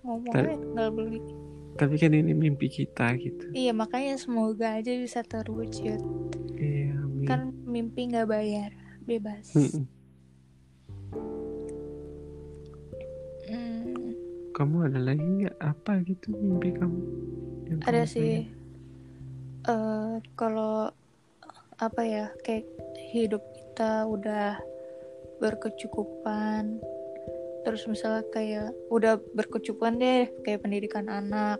ngomong 0.00 0.32
aja 0.32 0.56
tinggal 0.56 0.88
beli. 0.90 1.20
tapi 1.76 1.94
kan 2.00 2.12
ini 2.12 2.32
mimpi 2.32 2.66
kita 2.66 3.14
gitu. 3.20 3.52
Iya 3.52 3.76
makanya 3.76 4.16
semoga 4.16 4.80
aja 4.80 4.90
bisa 4.96 5.20
terwujud. 5.22 6.00
Iya. 6.56 6.79
Kan 7.30 7.54
mimpi 7.64 8.10
nggak 8.10 8.26
bayar 8.26 8.70
bebas. 9.06 9.54
Hmm, 13.50 14.00
kamu 14.54 14.92
ada 14.92 15.00
lagi 15.00 15.24
nggak 15.24 15.56
apa 15.56 16.04
gitu 16.04 16.36
mimpi 16.36 16.74
kamu 16.76 17.00
yang 17.70 17.78
ada 17.86 18.04
kamu 18.04 18.12
sih 18.12 18.34
pengen? 18.44 18.58
eh 19.70 20.14
kalau 20.36 20.92
apa 21.80 22.02
ya 22.04 22.26
kayak 22.44 22.68
hidup 23.14 23.40
kita 23.56 24.04
udah 24.04 24.60
berkecukupan 25.40 26.76
terus 27.64 27.88
misalnya 27.88 28.24
kayak 28.28 28.76
udah 28.92 29.16
berkecukupan 29.32 29.96
deh 29.96 30.28
kayak 30.44 30.60
pendidikan 30.60 31.08
anak 31.08 31.56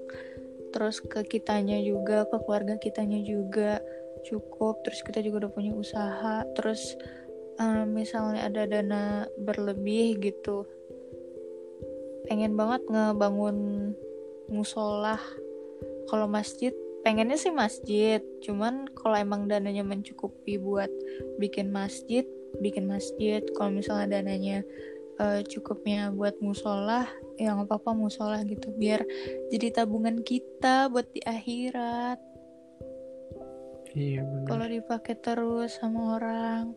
terus 0.77 1.00
ke 1.00 1.25
kitanya 1.25 1.81
juga 1.81 2.29
ke 2.29 2.37
keluarga 2.45 2.77
kitanya 2.77 3.21
juga 3.25 3.81
cukup 4.27 4.83
terus 4.85 5.00
kita 5.05 5.25
juga 5.25 5.47
udah 5.47 5.53
punya 5.53 5.73
usaha 5.73 6.45
terus 6.57 6.97
eh, 7.59 7.85
misalnya 7.87 8.47
ada 8.47 8.62
dana 8.67 9.27
berlebih 9.41 10.21
gitu 10.21 10.67
pengen 12.29 12.55
banget 12.55 12.85
ngebangun 12.87 13.91
musola 14.50 15.19
kalau 16.11 16.27
masjid 16.27 16.75
pengennya 17.00 17.41
sih 17.41 17.55
masjid 17.55 18.21
cuman 18.45 18.87
kalau 18.93 19.17
emang 19.17 19.49
dananya 19.49 19.83
mencukupi 19.83 20.61
buat 20.61 20.91
bikin 21.41 21.73
masjid 21.73 22.29
bikin 22.59 22.91
masjid. 22.91 23.45
Kalau 23.55 23.71
misalnya 23.71 24.19
dananya 24.19 24.67
eh, 25.23 25.41
cukupnya 25.47 26.11
buat 26.11 26.35
musola 26.43 27.07
ya 27.39 27.55
nggak 27.57 27.73
apa-apa 27.73 27.97
musola 27.97 28.45
gitu 28.45 28.69
biar 28.77 29.00
jadi 29.49 29.81
tabungan 29.81 30.21
kita 30.21 30.93
buat 30.93 31.09
di 31.09 31.25
akhirat 31.25 32.21
iya 33.94 34.23
kalau 34.47 34.66
dipakai 34.66 35.14
terus 35.18 35.78
sama 35.78 36.18
orang. 36.18 36.75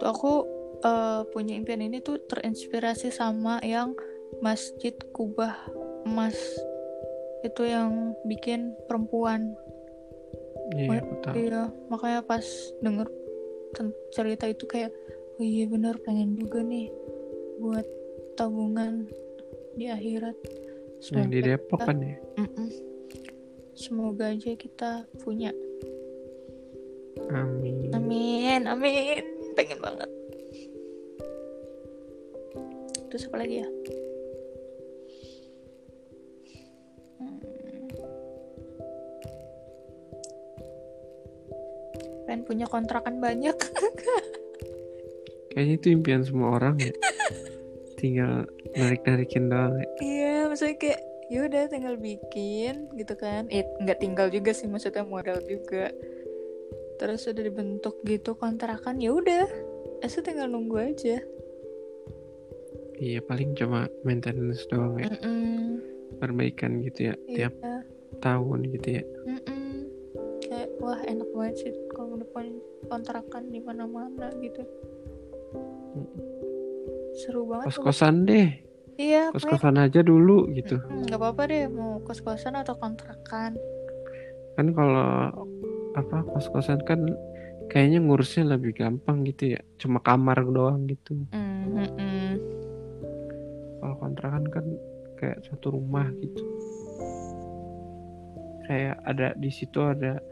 Tuh 0.00 0.08
aku 0.08 0.32
eh, 0.82 1.22
punya 1.30 1.54
impian 1.58 1.82
ini 1.82 2.02
tuh 2.02 2.18
terinspirasi 2.26 3.14
sama 3.14 3.62
yang 3.62 3.94
masjid 4.42 4.94
kubah 5.14 5.54
emas. 6.08 6.36
Itu 7.46 7.66
yang 7.66 8.16
bikin 8.26 8.74
perempuan. 8.88 9.54
Iya 10.74 11.04
tahu. 11.20 11.34
iya 11.36 11.62
makanya 11.92 12.24
pas 12.24 12.42
denger 12.80 13.04
cerita 14.16 14.48
itu 14.48 14.64
kayak 14.64 14.90
oh 15.36 15.44
iya 15.44 15.68
bener 15.68 16.00
pengen 16.00 16.40
juga 16.40 16.64
nih 16.64 16.88
buat 17.60 17.84
tabungan 18.38 19.06
di 19.76 19.92
akhirat. 19.92 20.34
Yang 21.12 21.28
di 21.28 21.40
Depok 21.44 21.84
kan 21.84 22.00
ya? 22.00 22.16
Mm-mm. 22.40 22.93
Semoga 23.74 24.30
aja 24.30 24.54
kita 24.54 25.06
punya 25.22 25.50
amin 27.30 27.90
Amin, 27.94 28.66
amin. 28.66 29.22
Pengen 29.54 29.78
banget. 29.78 30.10
Terus 33.06 33.30
apa 33.30 33.36
lagi 33.38 33.62
ya? 33.62 33.68
Hmm. 37.22 37.38
Pengen 42.26 42.42
punya 42.42 42.66
kontrakan 42.66 43.22
banyak. 43.22 43.54
kayaknya 45.54 45.74
itu 45.78 45.86
impian 45.94 46.22
semua 46.26 46.58
orang 46.58 46.74
ya 46.82 46.90
tinggal 47.94 48.42
narik-narikin 48.74 49.46
doang 49.46 49.78
ya 49.78 49.86
iya, 50.02 50.36
maksudnya 50.50 50.76
kayak 50.82 51.00
yaudah 51.28 51.68
tinggal 51.68 51.96
bikin 51.96 52.88
gitu 52.94 53.14
kan. 53.14 53.48
Eh, 53.48 53.64
nggak 53.80 53.98
tinggal 53.98 54.28
juga 54.28 54.52
sih, 54.52 54.66
maksudnya 54.66 55.02
modal 55.02 55.40
juga. 55.44 55.88
Terus 56.96 57.26
udah 57.26 57.42
dibentuk 57.42 58.00
gitu 58.02 58.34
kontrakan, 58.34 59.00
ya 59.00 59.10
udah. 59.10 59.46
Esok 60.00 60.22
tinggal 60.26 60.48
nunggu 60.48 60.78
aja. 60.80 61.18
iya 62.94 63.18
paling 63.18 63.58
cuma 63.58 63.90
maintenance 64.06 64.70
doang 64.70 64.94
ya 64.94 65.10
Mm-mm. 65.10 65.82
perbaikan 66.22 66.78
gitu 66.78 67.10
ya 67.10 67.14
tiap 67.26 67.50
Iya. 67.58 67.82
tahun 68.22 68.70
gitu 68.70 68.88
ya 69.00 69.04
Mm-mm. 69.26 69.90
Kayak 70.38 70.68
wah 70.78 71.02
enak 71.02 71.26
banget 71.34 71.54
sih 71.58 71.72
kalau 71.90 72.14
udah 72.14 72.28
punya 72.30 72.54
kontrakan 72.86 73.50
di 73.50 73.58
mana-mana 73.58 74.30
gitu. 74.38 74.62
Seru 77.14 77.46
banget. 77.46 77.74
tuh. 77.74 77.82
kos-kosan 77.82 78.26
deh 78.26 78.48
Iya, 78.94 79.34
pokoknya 79.34 79.58
kos-kosan 79.58 79.76
aja 79.82 80.00
dulu 80.00 80.46
gitu 80.54 80.78
nggak 80.78 81.18
apa-apa 81.18 81.42
deh 81.50 81.64
mau 81.66 81.98
kos-kosan 82.02 82.54
atau 82.54 82.78
kontrakan. 82.78 83.58
kan 84.54 84.66
kalau 84.70 85.34
apa 85.94 86.16
kos-kosan 86.30 86.78
kan 86.86 87.02
kayaknya 87.66 87.98
ngurusnya 87.98 88.54
lebih 88.54 88.76
gampang 88.76 89.26
gitu 89.26 89.58
ya 89.58 89.60
cuma 89.78 89.98
kamar 89.98 90.46
doang 90.46 90.86
gitu 90.86 91.18
Mm, 91.34 91.74
mm-mm. 91.74 92.30
kalau 93.82 93.94
kontrakan 93.98 94.44
kan 94.46 94.66
kayak 95.18 95.42
satu 95.42 95.74
rumah 95.74 96.06
gitu 96.22 96.42
kayak 98.64 98.96
ada 99.04 99.34
di 99.34 99.50
situ 99.50 99.76
ada 99.82 100.22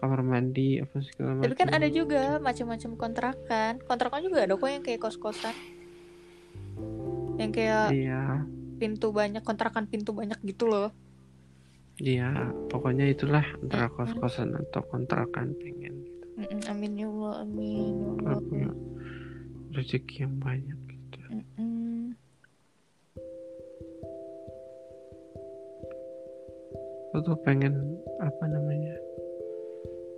kamar 0.00 0.20
mandi 0.20 0.80
apa 0.80 0.96
segala 1.04 1.30
macam 1.36 1.44
Tapi 1.44 1.56
kan 1.56 1.70
ada 1.76 1.88
juga 1.88 2.40
macam-macam 2.40 2.90
kontrakan. 2.96 3.72
Kontrakan 3.84 4.20
juga 4.24 4.48
ada 4.48 4.56
kok 4.56 4.70
yang 4.70 4.80
kayak 4.80 5.00
kos-kosan. 5.02 5.52
Yang 7.40 7.50
kayak 7.56 7.86
iya 7.96 8.22
pintu 8.80 9.08
banyak, 9.12 9.42
kontrakan 9.44 9.84
pintu 9.88 10.12
banyak 10.12 10.40
gitu 10.44 10.68
loh. 10.68 10.88
iya 12.00 12.48
pokoknya 12.72 13.12
itulah 13.12 13.44
antara 13.60 13.92
Mm-mm. 13.92 13.96
kos-kosan 14.00 14.56
atau 14.56 14.80
kontrakan 14.88 15.52
pengen 15.60 16.00
gitu 16.00 16.26
Mm-mm, 16.40 16.60
Amin 16.72 16.96
ya 16.96 17.12
Allah, 17.12 17.34
amin 17.44 17.92
ya 18.24 18.32
Allah. 18.32 18.40
punya 18.40 18.70
rezeki 19.76 20.24
yang 20.24 20.34
banyak 20.40 20.78
gitu 20.88 21.20
Mm-mm. 21.28 22.16
aku 27.12 27.18
tuh 27.20 27.36
pengen 27.44 27.74
apa 28.16 28.44
namanya 28.48 28.96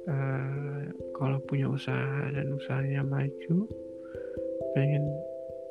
eh 0.07 0.85
kalau 1.18 1.42
punya 1.51 1.66
usaha 1.66 2.31
dan 2.31 2.47
usahanya 2.55 3.03
maju 3.03 3.57
pengen 4.79 5.03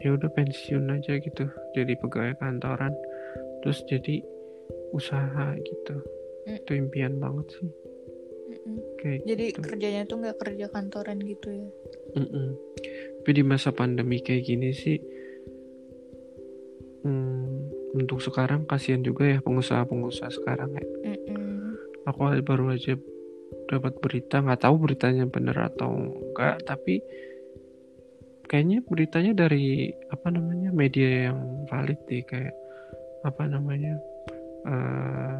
ya 0.02 0.18
udah 0.18 0.30
pensiun 0.34 0.90
aja 0.90 1.22
gitu 1.22 1.46
jadi 1.78 1.94
pegawai 2.02 2.36
kantoran 2.42 2.94
terus 3.62 3.86
jadi 3.86 4.22
usaha 4.92 5.56
gitu 5.62 6.02
Mm. 6.42 6.58
itu 6.58 6.72
impian 6.74 7.22
banget 7.22 7.54
sih 7.54 7.70
Mm-mm. 8.50 8.78
kayak 8.98 9.22
Jadi 9.30 9.46
gitu. 9.54 9.60
kerjanya 9.62 10.02
tuh 10.10 10.18
nggak 10.26 10.38
kerja 10.42 10.66
kantoran 10.74 11.22
gitu 11.22 11.54
ya. 11.54 11.70
Mm-mm. 12.18 12.58
tapi 13.22 13.30
di 13.38 13.44
masa 13.46 13.70
pandemi 13.70 14.26
kayak 14.26 14.42
gini 14.42 14.74
sih 14.74 14.98
hmm, 17.06 17.94
untuk 17.94 18.26
sekarang 18.26 18.66
kasihan 18.66 19.06
juga 19.06 19.30
ya 19.30 19.38
pengusaha-pengusaha 19.46 20.34
sekarang 20.34 20.74
ya 20.74 20.86
Mm-mm. 21.14 21.78
aku 22.10 22.42
baru 22.42 22.74
aja 22.74 22.98
dapat 23.70 23.94
berita 24.02 24.42
nggak 24.42 24.66
tahu 24.66 24.76
beritanya 24.82 25.30
bener 25.30 25.56
atau 25.56 25.94
enggak 25.94 26.66
tapi 26.66 27.06
kayaknya 28.52 28.84
beritanya 28.84 29.48
dari 29.48 29.96
apa 30.12 30.28
namanya 30.28 30.76
media 30.76 31.32
yang 31.32 31.64
valid 31.72 31.96
deh 32.12 32.20
kayak 32.28 32.52
apa 33.24 33.48
namanya 33.48 33.96
eh 34.68 35.40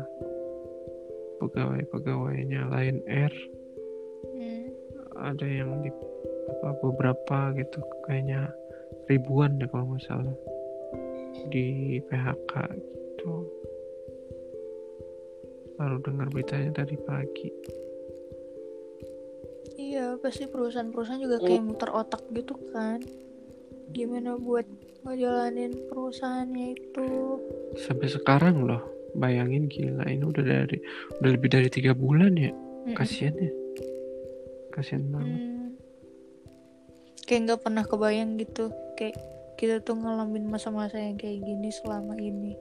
pegawai-pegawainya 1.44 2.72
Lion 2.72 3.04
Air. 3.12 3.34
Mm. 4.38 4.70
ada 5.18 5.44
yang 5.44 5.82
di 5.84 5.92
apa 6.50 6.78
beberapa 6.80 7.52
gitu 7.58 7.84
kayaknya 8.08 8.48
ribuan 9.10 9.60
deh 9.60 9.68
kalau 9.68 9.92
nggak 9.92 10.06
salah 10.08 10.38
di 11.52 12.00
PHK 12.08 12.54
gitu. 12.80 13.34
Baru 15.76 15.98
dengar 16.06 16.30
beritanya 16.32 16.86
tadi 16.86 16.96
pagi 17.02 17.50
pasti 20.22 20.46
perusahaan-perusahaan 20.48 21.22
juga 21.22 21.38
kayak 21.42 21.64
muter 21.66 21.90
otak 21.92 22.22
gitu 22.32 22.54
kan. 22.72 23.02
Gimana 23.92 24.38
buat 24.40 24.64
ngejalanin 25.02 25.90
perusahaannya 25.90 26.66
itu? 26.78 27.08
sampai 27.76 28.08
sekarang 28.08 28.68
loh 28.68 28.84
bayangin 29.16 29.66
gila 29.68 30.06
ini 30.08 30.24
udah 30.24 30.44
dari 30.44 30.78
udah 31.20 31.30
lebih 31.36 31.50
dari 31.52 31.68
tiga 31.68 31.92
bulan 31.92 32.36
ya 32.36 32.52
Mm-mm. 32.52 32.96
kasihan 32.96 33.36
ya 33.36 33.52
kasihan 34.72 35.04
banget 35.12 35.40
Hmm. 35.42 35.76
Kayak 37.28 37.42
nggak 37.48 37.62
pernah 37.64 37.84
kebayang 37.88 38.36
gitu. 38.36 38.76
Kayak 39.00 39.16
kita 39.56 39.80
tuh 39.80 39.96
ngalamin 39.96 40.52
masa-masa 40.52 41.00
yang 41.00 41.16
kayak 41.16 41.40
gini 41.40 41.72
selama 41.72 42.14
ini. 42.20 42.60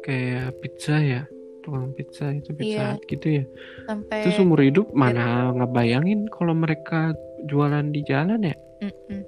kayak 0.00 0.56
pizza 0.64 0.96
ya 0.96 1.22
tukang 1.60 1.92
pizza 1.92 2.30
itu 2.30 2.50
pizza. 2.52 2.96
Hut 2.96 3.02
gitu 3.04 3.26
ya 3.40 3.44
Sampai 3.84 4.24
itu 4.24 4.30
seumur 4.32 4.60
hidup 4.60 4.90
mana 4.92 5.52
ngebayangin 5.52 6.28
kalau 6.28 6.52
mereka 6.52 7.12
jualan 7.46 7.88
di 7.88 8.00
jalan 8.04 8.40
ya 8.42 8.56
Mm-mm. 8.80 9.22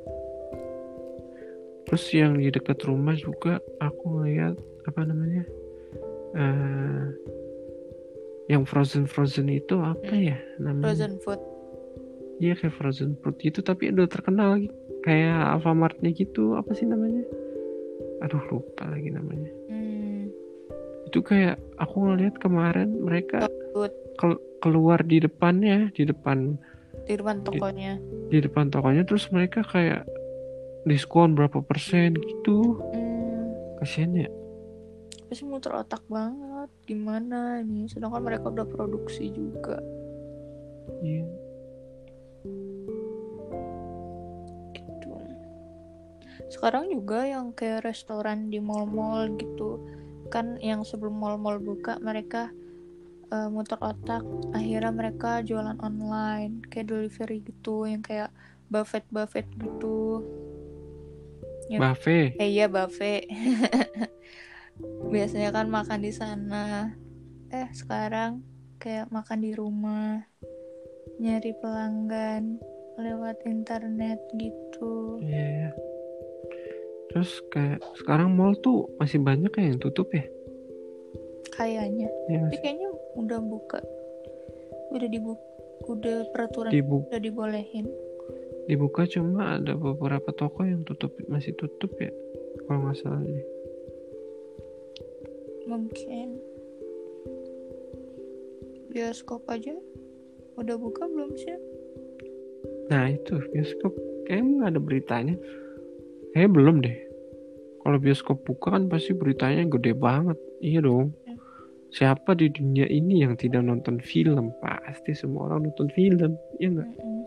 terus 1.85 2.05
yang 2.11 2.37
di 2.37 2.49
dekat 2.49 2.81
rumah 2.83 3.13
juga 3.13 3.61
aku 3.79 4.21
ngeliat 4.21 4.57
apa 4.89 5.01
namanya 5.05 5.45
eh 6.33 7.05
yang 8.49 8.65
frozen 8.65 9.05
frozen 9.05 9.47
itu 9.47 9.77
apa 9.77 10.09
Hmm. 10.09 10.25
ya 10.25 10.39
namanya 10.59 10.89
frozen 10.89 11.15
food. 11.21 11.41
iya 12.41 12.57
kayak 12.57 12.75
frozen 12.75 13.15
fruit 13.21 13.37
gitu 13.39 13.61
tapi 13.61 13.93
udah 13.93 14.09
terkenal 14.09 14.57
lagi 14.57 14.69
kayak 15.05 15.37
Alfamartnya 15.53 16.11
gitu 16.11 16.57
apa 16.57 16.73
sih 16.73 16.89
namanya 16.89 17.23
aduh 18.21 18.41
lupa 18.49 18.89
lagi 18.89 19.13
namanya 19.13 19.53
Hmm. 19.69 19.92
Itu 21.13 21.21
kayak 21.21 21.61
aku 21.77 22.09
ngeliat 22.09 22.41
kemarin 22.41 23.05
mereka 23.05 23.45
kel- 24.17 24.41
keluar 24.59 25.05
di 25.05 25.21
depannya 25.21 25.93
di 25.93 26.09
depan 26.09 26.57
di 27.05 27.13
depan 27.13 27.45
tokonya. 27.45 28.01
di 28.33 28.41
depan 28.41 28.73
tokonya 28.73 29.05
terus 29.05 29.29
mereka 29.29 29.61
kayak 29.61 30.09
diskon 30.83 31.37
berapa 31.37 31.61
persen 31.61 32.17
gitu 32.17 32.81
Hmm. 32.81 33.53
kasian 33.79 34.17
ya 34.17 34.31
Pasti 35.29 35.49
muter 35.49 35.73
otak 35.73 36.05
banget. 36.13 36.69
Gimana 36.85 37.65
nih? 37.65 37.89
Sedangkan 37.89 38.21
mereka 38.21 38.53
udah 38.53 38.69
produksi 38.69 39.33
juga. 39.33 39.81
iya 41.01 41.25
gitu. 44.73 45.09
Sekarang 46.53 46.93
juga 46.93 47.25
yang 47.25 47.49
kayak 47.51 47.81
restoran 47.83 48.53
di 48.53 48.61
mall-mall 48.61 49.33
gitu 49.41 49.81
kan 50.33 50.57
yang 50.65 50.81
sebelum 50.83 51.21
mall-mall 51.21 51.61
buka 51.61 52.01
mereka 52.01 52.49
eh, 53.29 53.49
muter 53.53 53.77
otak 53.85 54.25
akhirnya 54.57 54.89
mereka 54.91 55.45
jualan 55.45 55.77
online 55.85 56.65
kayak 56.73 56.89
delivery 56.89 57.45
gitu 57.45 57.85
yang 57.85 58.01
kayak 58.01 58.33
buffet 58.73 59.05
buffet 59.13 59.45
gitu 59.61 60.25
Ya. 61.71 61.79
buffet 61.81 62.37
eh 62.37 62.49
iya 62.53 62.67
buffet 62.69 63.25
biasanya 65.13 65.53
kan 65.53 65.69
makan 65.73 66.01
di 66.05 66.13
sana 66.13 66.93
eh 67.49 67.69
sekarang 67.73 68.45
kayak 68.77 69.09
makan 69.09 69.41
di 69.41 69.53
rumah 69.57 70.21
nyari 71.17 71.55
pelanggan 71.63 72.61
lewat 72.99 73.41
internet 73.47 74.21
gitu 74.37 75.23
Iya. 75.23 75.71
iya. 75.71 75.71
Terus 77.13 77.31
kayak 77.53 77.85
sekarang 78.01 78.33
mall 78.33 78.57
tuh 78.59 78.89
masih 78.97 79.21
banyak 79.21 79.53
ya 79.53 79.65
yang 79.69 79.79
tutup 79.79 80.09
ya? 80.17 80.25
kayaknya. 81.53 82.09
Nggak 82.27 82.41
tapi 82.49 82.57
kayaknya 82.65 82.89
udah 83.21 83.39
buka. 83.45 83.81
Udah 84.93 85.09
dibuka 85.09 85.45
udah 85.83 86.31
peraturan 86.31 86.71
Dibu- 86.71 87.05
udah 87.11 87.21
dibolehin. 87.21 87.87
Dibuka 88.71 89.03
cuma 89.11 89.59
ada 89.59 89.75
beberapa 89.75 90.31
toko 90.31 90.63
yang 90.63 90.87
tutup 90.87 91.11
masih 91.27 91.51
tutup 91.59 91.91
ya 91.99 92.15
kalau 92.67 92.87
nggak 92.87 92.99
salah 93.03 93.23
deh. 93.23 93.47
mungkin. 95.63 96.37
Bioskop 98.93 99.47
aja 99.49 99.73
udah 100.61 100.77
buka 100.77 101.09
belum 101.09 101.33
sih? 101.39 101.57
Nah 102.93 103.09
itu 103.09 103.41
bioskop. 103.51 103.95
Kayaknya 104.29 104.53
nggak 104.53 104.71
ada 104.77 104.81
beritanya. 104.83 105.37
Kayaknya 106.33 106.51
belum 106.53 106.77
deh. 106.81 106.99
Kalau 107.83 107.99
bioskop 107.99 108.39
buka 108.47 108.79
kan 108.79 108.87
pasti 108.89 109.13
beritanya 109.13 109.67
gede 109.69 109.93
banget. 109.93 110.39
Iya 110.63 110.81
dong. 110.85 111.13
Hmm. 111.29 111.39
Siapa 111.93 112.33
di 112.33 112.49
dunia 112.49 112.89
ini 112.89 113.21
yang 113.21 113.37
tidak 113.37 113.63
nonton 113.67 114.01
film? 114.01 114.55
Pasti 114.65 115.13
semua 115.13 115.53
orang 115.53 115.69
nonton 115.69 115.93
film. 115.93 116.33
Iya 116.57 116.69
nggak? 116.79 116.89
Mm-mm. 116.89 117.21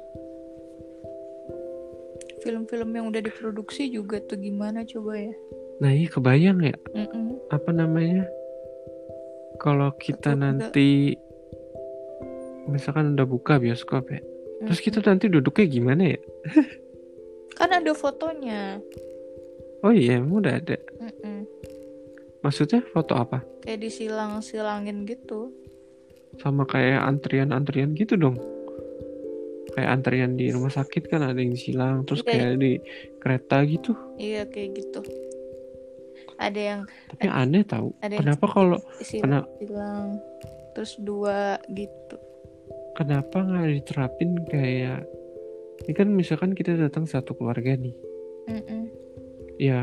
film-film 2.46 2.94
yang 2.94 3.10
udah 3.10 3.26
diproduksi 3.26 3.90
juga 3.90 4.22
tuh 4.22 4.38
gimana 4.38 4.86
coba 4.86 5.18
ya 5.18 5.34
Nah 5.82 5.90
iya 5.90 6.08
kebayang 6.08 6.62
ya 6.62 6.78
Mm-mm. 6.94 7.52
apa 7.52 7.70
namanya? 7.74 8.30
Kalau 9.60 9.92
kita 9.98 10.36
udah. 10.36 10.40
nanti 10.40 11.18
misalkan 12.70 13.18
udah 13.18 13.28
buka 13.28 13.60
bioskop 13.60 14.08
ya, 14.12 14.22
terus 14.64 14.80
Mm-mm. 14.80 14.88
kita 14.88 15.00
nanti 15.04 15.26
duduknya 15.28 15.66
gimana 15.68 16.04
ya? 16.16 16.20
kan 17.56 17.72
ada 17.72 17.92
fotonya 17.92 18.80
Oh 19.80 19.94
iya, 19.94 20.18
emang 20.18 20.42
udah 20.42 20.58
ada. 20.58 20.82
Mm-mm. 20.98 21.46
Maksudnya 22.42 22.82
foto 22.90 23.14
apa? 23.14 23.46
kayak 23.62 23.82
disilang-silangin 23.82 25.06
gitu 25.06 25.54
Sama 26.38 26.66
kayak 26.66 27.06
antrian-antrian 27.06 27.94
gitu 27.94 28.18
dong. 28.18 28.34
Kayak 29.72 29.90
antrian 29.94 30.34
di 30.34 30.50
rumah 30.50 30.70
sakit 30.70 31.06
kan 31.06 31.22
ada 31.22 31.38
yang 31.38 31.54
silang, 31.54 32.02
terus 32.02 32.26
Iya. 32.26 32.30
kayak 32.34 32.54
di 32.58 32.72
kereta 33.20 33.58
gitu. 33.64 33.94
iya 34.18 34.42
kayak 34.46 34.70
gitu 34.74 35.02
ada 36.36 36.60
yang 36.60 36.82
Tapi 37.14 37.26
aneh 37.30 37.64
tahu. 37.64 37.94
ada 38.02 38.16
Kenapa 38.18 38.46
kalau 38.50 38.80
silang-silang 39.00 40.18
terus 40.74 40.98
dua 41.00 41.56
gitu 41.72 42.18
kenapa 42.94 43.38
nggak 43.38 43.70
diterapin 43.72 44.36
kayak 44.50 45.08
ini 45.86 45.94
kan 45.94 46.10
misalkan 46.10 46.58
kita 46.58 46.74
datang 46.74 47.06
satu 47.06 47.38
keluarga 47.38 47.78
nih, 47.78 47.94
Mm-mm. 48.50 48.90
ya 49.62 49.82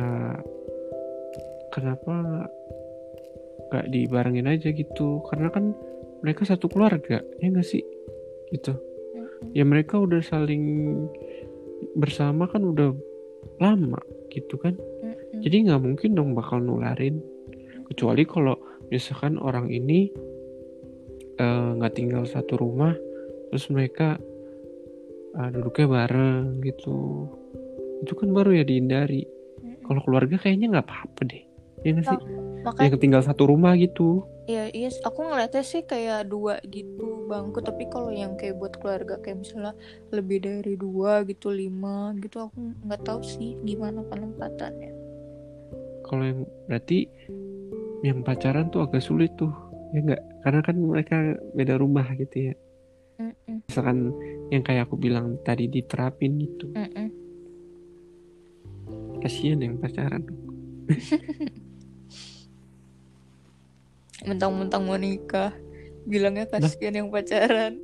kenapa 1.70 2.46
nggak 3.70 3.86
dibarengin 3.94 4.50
aja 4.50 4.74
gitu? 4.74 5.22
Karena 5.30 5.48
kan 5.54 5.70
mereka 6.26 6.42
satu 6.42 6.66
keluarga, 6.66 7.22
ya 7.38 7.46
nggak 7.46 7.66
sih? 7.66 7.86
Gitu. 8.50 8.74
Mm-mm. 8.74 9.54
Ya 9.54 9.62
mereka 9.62 10.02
udah 10.02 10.18
saling 10.26 10.90
bersama 11.94 12.50
kan 12.50 12.66
udah 12.66 12.90
lama 13.62 14.02
gitu 14.34 14.58
kan. 14.58 14.74
Mm-mm. 14.74 15.38
Jadi 15.38 15.70
nggak 15.70 15.82
mungkin 15.86 16.18
dong 16.18 16.34
bakal 16.34 16.58
nularin. 16.58 17.22
Kecuali 17.86 18.26
kalau 18.26 18.58
misalkan 18.90 19.38
orang 19.38 19.70
ini 19.70 20.10
eh, 21.38 21.68
nggak 21.78 21.94
tinggal 21.94 22.26
satu 22.26 22.58
rumah, 22.58 22.92
terus 23.54 23.70
mereka 23.70 24.18
eh, 25.38 25.48
duduknya 25.52 25.86
bareng 25.88 26.60
gitu. 26.62 27.28
Itu 28.02 28.12
kan 28.18 28.28
baru 28.34 28.50
ya 28.58 28.64
dihindari. 28.66 29.24
Mm-mm. 29.62 29.84
Kalau 29.86 30.00
keluarga 30.04 30.36
kayaknya 30.40 30.78
nggak 30.78 30.86
apa-apa 30.86 31.20
deh. 31.28 31.42
Ya 31.82 31.90
nggak 31.96 32.06
sih? 32.06 32.20
makanya 32.62 32.94
Yang 32.94 33.02
tinggal 33.02 33.22
satu 33.26 33.42
rumah 33.50 33.74
gitu. 33.74 34.22
ya 34.46 34.66
iya 34.74 34.90
aku 35.06 35.22
ngeliatnya 35.22 35.62
sih 35.62 35.86
kayak 35.86 36.26
dua 36.26 36.58
gitu 36.66 37.26
bangku 37.30 37.62
tapi 37.62 37.86
kalau 37.86 38.10
yang 38.10 38.34
kayak 38.34 38.58
buat 38.58 38.74
keluarga 38.78 39.14
kayak 39.22 39.38
misalnya 39.46 39.70
lebih 40.10 40.42
dari 40.42 40.74
dua 40.74 41.22
gitu 41.26 41.54
lima 41.54 42.10
gitu 42.18 42.50
aku 42.50 42.74
nggak 42.86 43.02
tahu 43.06 43.22
sih 43.22 43.54
gimana 43.62 44.02
penempatannya 44.02 44.90
Kalau 46.02 46.22
yang 46.26 46.42
berarti 46.66 47.06
yang 48.02 48.26
pacaran 48.26 48.66
tuh 48.68 48.82
agak 48.82 49.00
sulit 49.00 49.30
tuh. 49.38 49.54
Ya 49.94 50.02
nggak? 50.02 50.22
Karena 50.42 50.60
kan 50.66 50.76
mereka 50.76 51.16
beda 51.54 51.78
rumah 51.78 52.04
gitu 52.18 52.50
ya. 52.50 52.54
Mm-mm. 53.22 53.62
Misalkan 53.70 54.10
yang 54.52 54.60
kayak 54.60 54.84
aku 54.84 55.00
bilang 55.00 55.40
tadi 55.40 55.64
diterapin 55.72 56.36
gitu. 56.36 56.68
Mm-mm. 56.76 57.08
Kasihan 59.24 59.64
yang 59.64 59.80
pacaran. 59.80 60.22
mentang-mentang 64.22 64.86
mau 64.86 64.94
nikah 64.94 65.50
bilangnya 66.06 66.46
kasihan 66.46 66.94
yang 66.94 67.10
pacaran 67.10 67.82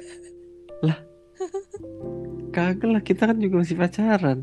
Kagak 2.58 2.90
lah, 2.90 3.02
kita 3.04 3.30
kan 3.30 3.38
juga 3.38 3.62
masih 3.62 3.76
pacaran. 3.78 4.38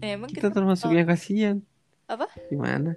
ya, 0.00 0.16
emang 0.16 0.30
Kita 0.32 0.48
kita, 0.48 0.56
termasuk 0.56 0.88
oh. 0.88 0.96
yang 0.96 1.04
kasihan. 1.04 1.56
Apa? 2.08 2.26
Gimana? 2.48 2.96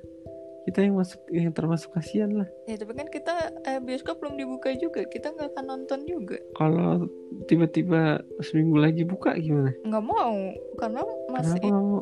Kita 0.65 0.81
yang 0.81 0.97
masuk 0.97 1.21
yang 1.29 1.53
termasuk 1.53 1.93
kasihan 1.93 2.33
lah. 2.33 2.49
ya 2.65 2.73
tapi 2.75 2.97
kan 2.97 3.05
kita 3.05 3.33
eh, 3.63 3.77
bioskop 3.77 4.17
belum 4.17 4.33
dibuka 4.33 4.73
juga 4.73 5.05
kita 5.05 5.29
nggak 5.29 5.53
akan 5.53 5.65
nonton 5.65 6.09
juga 6.09 6.41
Kalau 6.57 7.05
tiba-tiba 7.45 8.17
seminggu 8.41 8.81
lagi 8.81 9.05
buka 9.05 9.37
gimana? 9.37 9.69
nggak 9.85 10.03
mau 10.03 10.33
karena 10.75 11.01
masih 11.29 11.61
mau? 11.69 12.01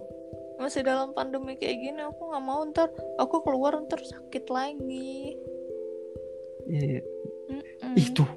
masih 0.56 0.80
dalam 0.80 1.12
pandemi 1.12 1.60
kayak 1.60 1.76
gini 1.76 2.02
aku 2.02 2.23
nggak 2.23 2.45
mau 2.45 2.63
ntar 2.71 2.88
aku 3.19 3.43
keluar 3.43 3.76
ntar 3.84 3.99
sakit 3.99 4.47
lagi. 4.47 5.36
Mm-mm. 6.63 7.99
Ih 7.99 8.08
tuh, 8.15 8.30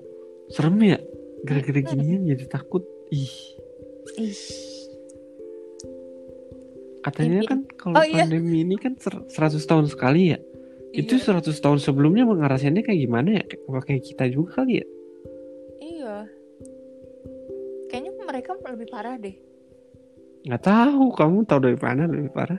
serem 0.50 0.74
ya. 0.82 0.98
Gara-gara 1.46 1.78
ginian 1.78 2.26
jadi 2.26 2.50
takut. 2.50 2.82
Ih, 3.14 3.30
Ih. 4.18 4.34
Katanya 7.06 7.40
Ini- 7.42 7.48
kan 7.48 7.60
kalau 7.78 8.02
Oh, 8.02 8.06
iya. 8.06 8.26
pandemi 8.26 8.66
ini 8.66 8.74
kan 8.74 8.98
ser- 8.98 9.24
100 9.30 9.62
tahun 9.64 9.86
sekali 9.86 10.34
ya. 10.34 10.38
Itu 10.90 11.20
Iya. 11.20 11.38
100 11.38 11.62
tahun 11.62 11.78
sebelumnya 11.78 12.26
ngerasainnya 12.26 12.82
kayak 12.82 13.00
gimana 13.06 13.28
ya? 13.38 13.44
Kayak 13.86 14.02
kita 14.02 14.24
juga 14.32 14.62
kali 14.62 14.82
ya? 14.82 14.86
Iya. 15.78 16.16
Kayaknya 17.86 18.12
mereka 18.24 18.50
lebih 18.58 18.88
parah 18.90 19.14
deh. 19.16 19.36
Nggak 20.46 20.62
tahu, 20.62 21.04
kamu 21.14 21.36
tahu 21.46 21.60
dari 21.62 21.78
mana 21.78 22.06
lebih 22.06 22.30
parah? 22.30 22.58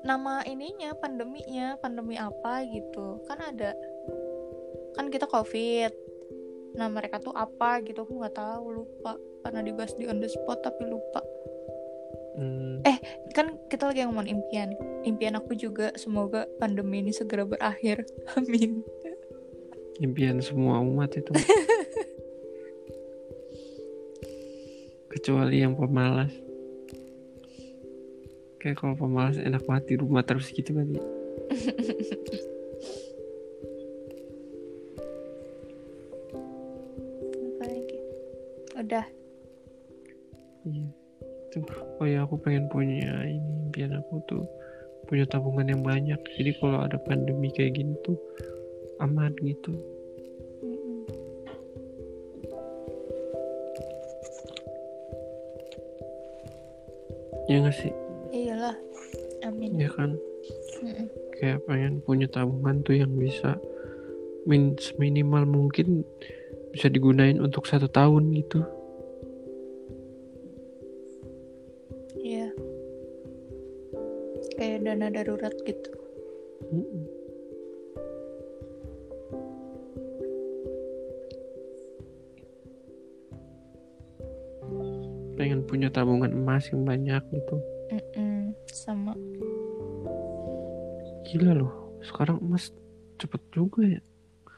Nama 0.00 0.40
ininya, 0.48 0.96
pandeminya, 0.96 1.76
pandemi 1.76 2.16
apa 2.16 2.64
gitu. 2.64 3.20
Kan 3.28 3.38
ada. 3.44 3.76
Kan 4.96 5.12
kita 5.12 5.28
COVID. 5.28 5.92
Nah 6.80 6.88
mereka 6.88 7.20
tuh 7.20 7.36
apa 7.36 7.84
gitu, 7.84 8.08
aku 8.08 8.24
nggak 8.24 8.36
tahu, 8.36 8.64
lupa. 8.72 9.12
Karena 9.44 9.60
dibahas 9.60 9.92
di 9.96 10.08
on 10.08 10.20
the 10.20 10.28
spot 10.28 10.64
tapi 10.64 10.88
lupa. 10.88 11.20
Hmm, 12.38 12.86
Kan 13.34 13.58
kita 13.70 13.86
lagi 13.90 14.06
ngomong 14.06 14.26
impian. 14.26 14.74
Impian 15.06 15.38
aku 15.38 15.54
juga 15.54 15.94
semoga 15.94 16.46
pandemi 16.58 16.98
ini 17.02 17.12
segera 17.14 17.46
berakhir. 17.46 18.06
Amin. 18.38 18.82
impian 20.00 20.40
semua 20.40 20.80
umat 20.80 21.12
itu. 21.12 21.28
Kecuali 25.12 25.60
yang 25.60 25.76
pemalas. 25.76 26.32
Kayak 28.60 28.76
kalau 28.80 28.96
pemalas 28.96 29.36
enak 29.36 29.60
banget 29.68 29.84
di 29.92 29.94
rumah 30.00 30.24
terus 30.24 30.48
gitu 30.52 30.76
kan 30.76 30.88
Oh 42.00 42.08
ya 42.08 42.24
aku 42.24 42.40
pengen 42.40 42.64
punya 42.72 43.28
ini 43.28 43.68
impian 43.68 43.92
aku 43.92 44.24
tuh 44.24 44.48
punya 45.04 45.28
tabungan 45.28 45.68
yang 45.68 45.84
banyak. 45.84 46.16
Jadi 46.32 46.56
kalau 46.56 46.80
ada 46.80 46.96
pandemi 46.96 47.52
kayak 47.52 47.76
gini 47.76 47.92
tuh 48.00 48.16
aman 49.04 49.36
gitu. 49.44 49.76
Mm-mm. 50.64 51.04
Ya 57.52 57.56
nggak 57.60 57.76
sih? 57.76 57.92
Iyalah. 58.32 58.76
Amin. 59.44 59.76
Ya 59.76 59.92
kan? 59.92 60.16
Mm-mm. 60.80 61.06
Kayak 61.36 61.68
pengen 61.68 62.00
punya 62.00 62.32
tabungan 62.32 62.80
tuh 62.80 62.96
yang 62.96 63.12
bisa 63.12 63.60
min 64.48 64.72
minimal 64.96 65.44
mungkin 65.44 66.00
bisa 66.72 66.88
digunain 66.88 67.36
untuk 67.44 67.68
satu 67.68 67.92
tahun 67.92 68.32
gitu. 68.40 68.64
Yang 86.68 86.84
banyak 86.84 87.22
gitu. 87.32 87.56
Mm-mm, 87.90 88.52
sama. 88.68 89.16
Gila 91.26 91.52
loh 91.56 91.72
sekarang 92.04 92.40
emas 92.44 92.72
cepet 93.20 93.42
juga 93.52 93.82
ya. 93.84 94.00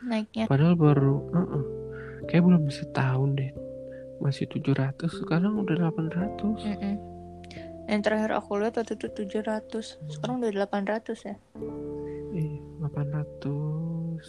Naiknya. 0.03 0.51
Padahal 0.51 0.75
baru 0.75 1.15
uh-uh, 1.31 1.65
kayak 2.27 2.43
belum 2.47 2.67
setahun 2.71 3.38
deh. 3.38 3.53
Masih 4.23 4.47
700 4.47 5.03
sekarang 5.11 5.59
udah 5.59 5.91
800 5.91 6.62
Mm-mm. 6.62 6.95
yang 7.91 8.03
terakhir 8.07 8.38
aku 8.38 8.62
lihat 8.62 8.79
waktu 8.79 8.95
itu 8.95 9.11
700 9.27 9.99
sekarang 10.07 10.38
udah 10.38 10.71
800 10.71 11.27
ya? 11.27 11.35
Iya, 12.31 12.62
870 12.87 14.23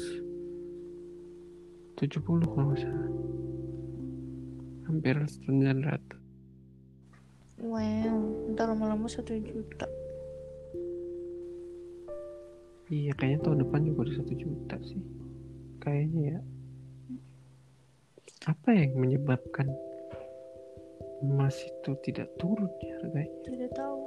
kalau 2.25 2.65
nggak 2.73 2.81
salah. 2.81 3.11
Hampir 4.89 5.15
900. 5.21 6.22
Wow 7.63 8.17
ntar 8.53 8.71
lama-lama 8.71 9.07
satu 9.07 9.35
juta 9.39 9.87
Iya, 12.93 13.09
kayaknya 13.17 13.39
tahun 13.41 13.59
depan 13.65 13.89
juga 13.89 14.05
udah 14.05 14.15
1 14.21 14.37
juta 14.37 14.75
sih. 14.85 15.01
Kayaknya 15.81 16.21
ya. 16.29 16.39
Apa 18.53 18.69
yang 18.69 19.01
menyebabkan 19.01 19.65
emas 21.23 21.55
itu 21.63 21.95
tidak 22.03 22.27
turun 22.35 22.67
ya 22.83 22.99
harganya? 22.99 23.31
tidak 23.47 23.71
tahu 23.79 24.03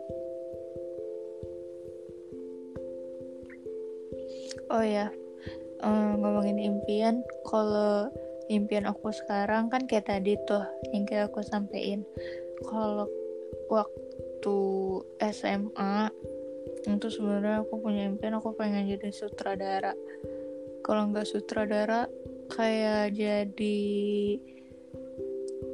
oh 4.68 4.84
ya 4.84 5.08
eh, 5.80 6.12
ngomongin 6.20 6.60
impian 6.60 7.24
kalau 7.48 8.12
impian 8.52 8.84
aku 8.84 9.08
sekarang 9.16 9.72
kan 9.72 9.88
kayak 9.88 10.12
tadi 10.12 10.36
tuh 10.44 10.60
yang 10.92 11.08
kayak 11.08 11.32
aku 11.32 11.40
sampein 11.40 12.04
kalau 12.68 13.08
waktu 13.68 14.58
SMA 15.32 16.10
itu 16.86 17.08
sebenarnya 17.10 17.66
aku 17.66 17.82
punya 17.82 18.06
impian 18.06 18.38
aku 18.38 18.54
pengen 18.54 18.86
jadi 18.86 19.10
sutradara. 19.10 19.94
Kalau 20.86 21.10
nggak 21.10 21.26
sutradara 21.26 22.06
kayak 22.46 23.18
jadi 23.18 23.78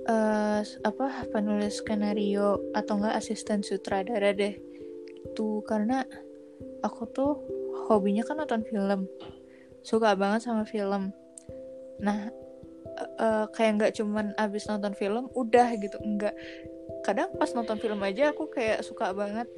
eh 0.03 0.61
apa 0.83 1.07
penulis 1.31 1.79
skenario 1.79 2.59
atau 2.73 2.99
enggak 2.99 3.19
asisten 3.21 3.63
sutradara 3.63 4.35
deh 4.35 4.57
itu 5.23 5.63
karena 5.69 6.03
aku 6.83 7.03
tuh 7.13 7.33
hobinya 7.87 8.27
kan 8.27 8.41
nonton 8.41 8.65
film 8.67 9.07
suka 9.85 10.17
banget 10.17 10.49
sama 10.49 10.65
film. 10.65 11.13
Nah 12.01 12.33
eh, 13.21 13.47
kayak 13.53 13.73
nggak 13.79 13.93
cuman 14.01 14.33
abis 14.41 14.67
nonton 14.67 14.97
film 14.97 15.29
udah 15.37 15.77
gitu 15.77 16.01
enggak 16.01 16.35
kadang 17.03 17.29
pas 17.37 17.51
nonton 17.53 17.77
film 17.83 18.01
aja 18.03 18.31
aku 18.31 18.49
kayak 18.49 18.87
suka 18.87 19.11
banget 19.13 19.51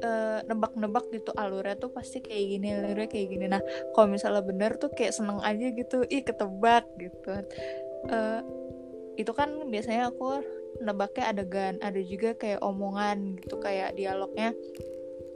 eh, 0.00 0.40
nebak-nebak 0.48 1.12
gitu 1.12 1.30
alurnya 1.36 1.76
tuh 1.76 1.92
pasti 1.92 2.24
kayak 2.24 2.44
gini 2.56 2.68
alurnya 2.76 3.08
kayak 3.08 3.26
gini. 3.28 3.46
Nah 3.48 3.62
kalau 3.92 4.08
misalnya 4.08 4.44
bener 4.44 4.76
tuh 4.80 4.92
kayak 4.92 5.12
seneng 5.12 5.40
aja 5.44 5.66
gitu 5.72 6.04
ih 6.08 6.22
ketebak 6.24 6.84
gitu. 6.96 7.28
Eh, 8.08 8.40
itu 9.20 9.32
kan 9.36 9.52
biasanya 9.68 10.08
aku 10.08 10.40
nebaknya 10.80 11.28
adegan 11.28 11.76
ada 11.84 12.00
juga 12.00 12.32
kayak 12.38 12.64
omongan 12.64 13.36
gitu 13.42 13.60
kayak 13.60 13.92
dialognya 13.98 14.56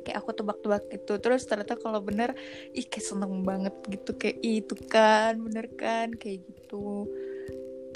kayak 0.05 0.21
aku 0.21 0.31
tebak-tebak 0.37 0.85
gitu. 0.93 1.17
Terus 1.21 1.49
ternyata 1.49 1.81
kalau 1.81 2.01
bener 2.05 2.37
ih 2.77 2.85
kayak 2.85 3.05
seneng 3.09 3.45
banget 3.45 3.75
gitu 3.89 4.13
kayak 4.17 4.37
"Ih, 4.45 4.61
itu 4.61 4.77
kan 4.89 5.41
bener 5.41 5.67
kan? 5.77 6.13
kayak 6.13 6.45
gitu. 6.45 7.09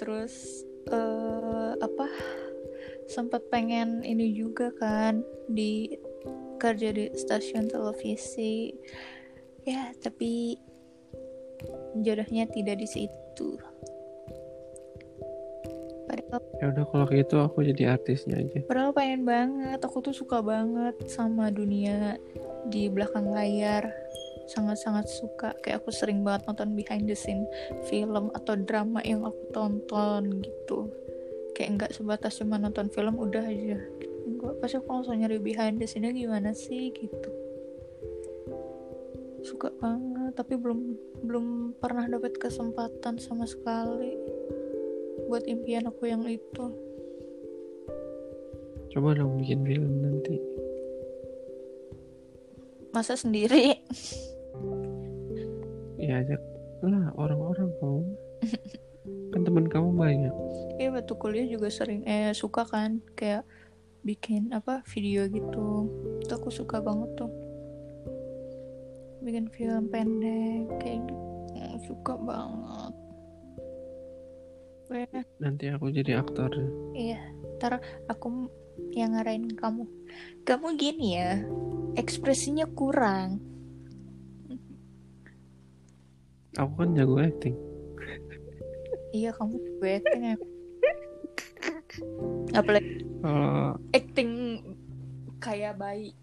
Terus 0.00 0.64
eh 0.88 1.72
apa 1.76 2.06
sempat 3.08 3.40
pengen 3.48 4.04
ini 4.04 4.36
juga 4.36 4.68
kan 4.76 5.24
di 5.48 5.96
kerja 6.60 6.92
di 6.92 7.08
stasiun 7.16 7.66
televisi 7.72 8.76
ya 9.64 9.90
tapi 9.98 10.60
jodohnya 12.04 12.44
tidak 12.52 12.78
di 12.78 12.88
situ 12.88 13.56
padahal 16.04 16.40
Ya 16.58 16.74
udah 16.74 16.84
kalau 16.90 17.06
gitu 17.06 17.38
aku 17.38 17.62
jadi 17.62 17.94
artisnya 17.94 18.42
aja. 18.42 18.58
Padahal 18.66 18.90
pengen 18.90 19.22
banget, 19.22 19.78
aku 19.78 20.02
tuh 20.02 20.10
suka 20.10 20.42
banget 20.42 20.98
sama 21.06 21.54
dunia 21.54 22.18
di 22.66 22.90
belakang 22.90 23.30
layar. 23.30 23.86
Sangat-sangat 24.50 25.06
suka, 25.06 25.54
kayak 25.62 25.84
aku 25.84 25.94
sering 25.94 26.26
banget 26.26 26.50
nonton 26.50 26.74
behind 26.74 27.06
the 27.06 27.14
scene 27.14 27.46
film 27.86 28.32
atau 28.34 28.58
drama 28.58 28.98
yang 29.06 29.22
aku 29.22 29.38
tonton 29.54 30.42
gitu. 30.42 30.90
Kayak 31.58 31.70
nggak 31.74 31.90
sebatas 31.98 32.38
cuma 32.38 32.54
nonton 32.54 32.86
film 32.86 33.18
udah 33.18 33.42
aja. 33.42 33.82
Enggak, 34.30 34.62
pasti 34.62 34.78
aku 34.78 34.94
langsung 34.94 35.18
nyari 35.18 35.42
behind 35.42 35.82
the 35.82 35.90
scene 35.90 36.06
gimana 36.14 36.54
sih 36.54 36.94
gitu. 36.94 37.30
Suka 39.42 39.74
banget, 39.82 40.38
tapi 40.38 40.54
belum 40.54 40.94
belum 41.26 41.74
pernah 41.82 42.06
dapat 42.06 42.38
kesempatan 42.38 43.18
sama 43.18 43.42
sekali 43.42 44.14
buat 45.26 45.50
impian 45.50 45.90
aku 45.90 46.06
yang 46.06 46.22
itu. 46.30 46.66
Coba 48.94 49.18
dong 49.18 49.42
bikin 49.42 49.66
film 49.66 49.98
nanti. 49.98 50.38
Masa 52.94 53.18
sendiri? 53.18 53.82
Ya 55.98 56.22
ajak 56.22 56.38
lah 56.86 57.10
orang-orang 57.18 57.74
kamu. 57.82 58.02
kan 59.38 59.46
teman 59.46 59.66
kamu 59.70 59.94
banyak. 59.94 60.34
Iya 60.82 60.90
waktu 60.90 61.14
kuliah 61.14 61.46
juga 61.46 61.70
sering 61.70 62.02
eh 62.02 62.34
suka 62.34 62.66
kan 62.66 62.98
kayak 63.14 63.46
bikin 64.02 64.50
apa 64.50 64.82
video 64.90 65.30
gitu. 65.30 65.86
Itu 66.18 66.32
aku 66.34 66.50
suka 66.50 66.82
banget 66.82 67.06
tuh. 67.14 67.30
Bikin 69.22 69.46
film 69.54 69.86
pendek 69.86 70.66
kayak 70.82 71.06
gitu. 71.06 71.14
Hmm, 71.54 71.78
suka 71.86 72.14
banget. 72.18 72.94
Eh, 74.88 75.22
Nanti 75.38 75.68
aku 75.68 75.92
jadi 75.92 76.18
aktor. 76.18 76.48
iya, 76.96 77.20
ntar 77.60 77.78
aku 78.08 78.48
yang 78.96 79.12
ngarahin 79.14 79.52
kamu. 79.52 79.84
Kamu 80.48 80.80
gini 80.80 81.14
ya, 81.14 81.44
ekspresinya 81.94 82.64
kurang. 82.72 83.38
Aku 86.56 86.72
kan 86.74 86.96
jago 86.96 87.20
acting. 87.20 87.67
Iya 89.12 89.30
kamu 89.36 89.56
gue 89.80 89.90
acting 90.00 90.22
ya. 90.24 90.36
Apalagi 92.54 92.92
Kalau 93.18 93.74
acting 93.92 94.30
kayak 95.42 95.74
bayi 95.80 96.14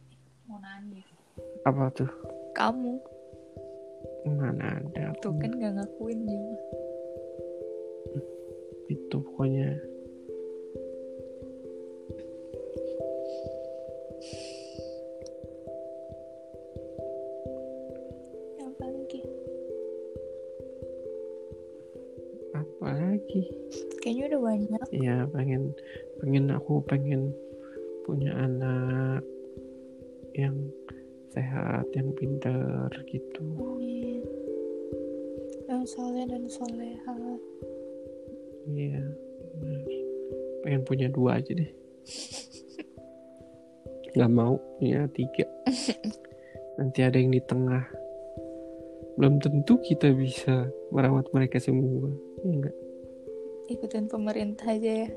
mau 0.46 0.62
nangis. 0.62 1.06
apa 1.66 1.90
tuh? 1.98 2.10
Kamu 2.56 3.02
Mana 4.26 4.82
ada 4.82 5.14
tuh 5.22 5.34
kan 5.38 5.54
gak 5.58 5.74
ngakuin 5.78 6.20
juga. 6.26 6.58
itu 8.86 9.18
pokoknya. 9.18 9.70
Ya 24.96 25.28
pengen 25.30 25.76
pengen 26.24 26.46
aku 26.56 26.80
pengen 26.88 27.36
punya 28.06 28.32
anak 28.38 29.26
yang 30.36 30.56
sehat, 31.36 31.88
yang 31.92 32.16
pintar 32.16 32.88
gitu. 33.10 33.44
Amin. 33.60 34.24
Yang 35.68 35.84
soleh 35.98 36.24
dan 36.30 36.44
soleha. 36.48 37.16
Iya, 38.72 39.04
benar. 39.60 39.84
Pengen 40.64 40.82
punya 40.88 41.08
dua 41.12 41.42
aja 41.42 41.52
deh. 41.52 41.72
Gak 44.16 44.32
mau 44.32 44.56
punya 44.80 45.10
tiga. 45.12 45.44
Nanti 46.80 47.00
ada 47.04 47.20
yang 47.20 47.36
di 47.36 47.42
tengah. 47.44 47.84
Belum 49.16 49.40
tentu 49.40 49.80
kita 49.80 50.12
bisa 50.12 50.68
merawat 50.92 51.32
mereka 51.32 51.60
semua. 51.60 52.12
Ya 52.44 52.52
enggak? 52.52 52.76
Ikutin 53.66 54.06
pemerintah 54.06 54.70
aja 54.70 54.92
ya. 55.06 55.10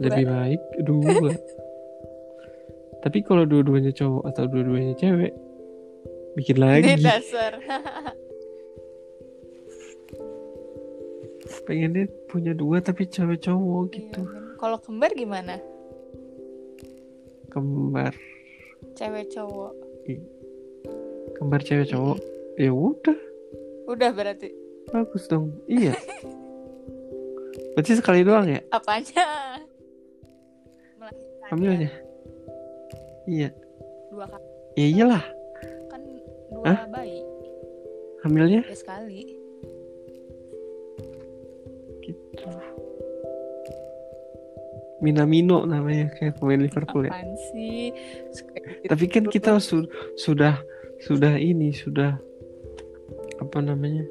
Lebih 0.00 0.24
baik 0.26 0.60
dua. 0.84 1.32
Tapi 3.02 3.18
kalau 3.26 3.42
dua-duanya 3.44 3.90
cowok 3.90 4.22
atau 4.30 4.46
dua-duanya 4.46 4.94
cewek, 4.94 5.34
bikin 6.38 6.56
lagi. 6.56 6.96
dasar. 7.02 7.58
Pengennya 11.62 12.10
punya 12.26 12.54
dua 12.54 12.82
tapi 12.82 13.06
cewek 13.06 13.38
cowok 13.42 13.90
Iya, 13.90 13.94
gitu. 13.98 14.20
Kalau 14.58 14.78
kembar 14.82 15.10
gimana? 15.14 15.58
Kembar, 17.50 18.14
Cewek 18.94 19.30
cowok. 19.30 19.72
kembar 21.36 21.60
cewek 21.62 21.90
cowok. 21.90 22.18
Ya 22.56 22.70
udah, 22.72 23.18
Udah 23.86 24.10
berarti. 24.10 24.50
bagus 24.90 25.26
dong. 25.26 25.52
Iya. 25.66 25.92
Berarti 27.72 27.92
sekali 27.96 28.20
doang 28.22 28.46
ya? 28.48 28.60
Apanya? 28.68 29.26
Hamilnya 31.52 31.92
iya. 33.28 33.48
Dua 34.08 34.24
kali. 34.24 34.46
Ya 34.76 34.86
iyalah. 34.88 35.24
Kan 35.92 36.00
dua 36.48 36.64
Hah? 36.64 36.78
bayi. 36.88 37.20
Hamilnya? 38.24 38.62
Ya 38.64 38.76
sekali. 38.76 39.36
Gitu. 42.00 42.48
Minamino 45.02 45.66
namanya 45.66 46.14
kayak 46.14 46.38
pemain 46.38 46.62
Liverpool 46.62 47.04
ya. 47.04 47.12
Apaan 47.12 47.34
sih? 47.52 47.90
Suka 48.30 48.54
gitu. 48.56 48.86
tapi 48.86 49.04
kan 49.10 49.24
kita 49.26 49.58
su- 49.58 49.90
sudah 50.14 50.62
sudah 51.02 51.34
ini 51.34 51.74
sudah 51.74 52.14
apa 53.42 53.58
namanya 53.58 54.06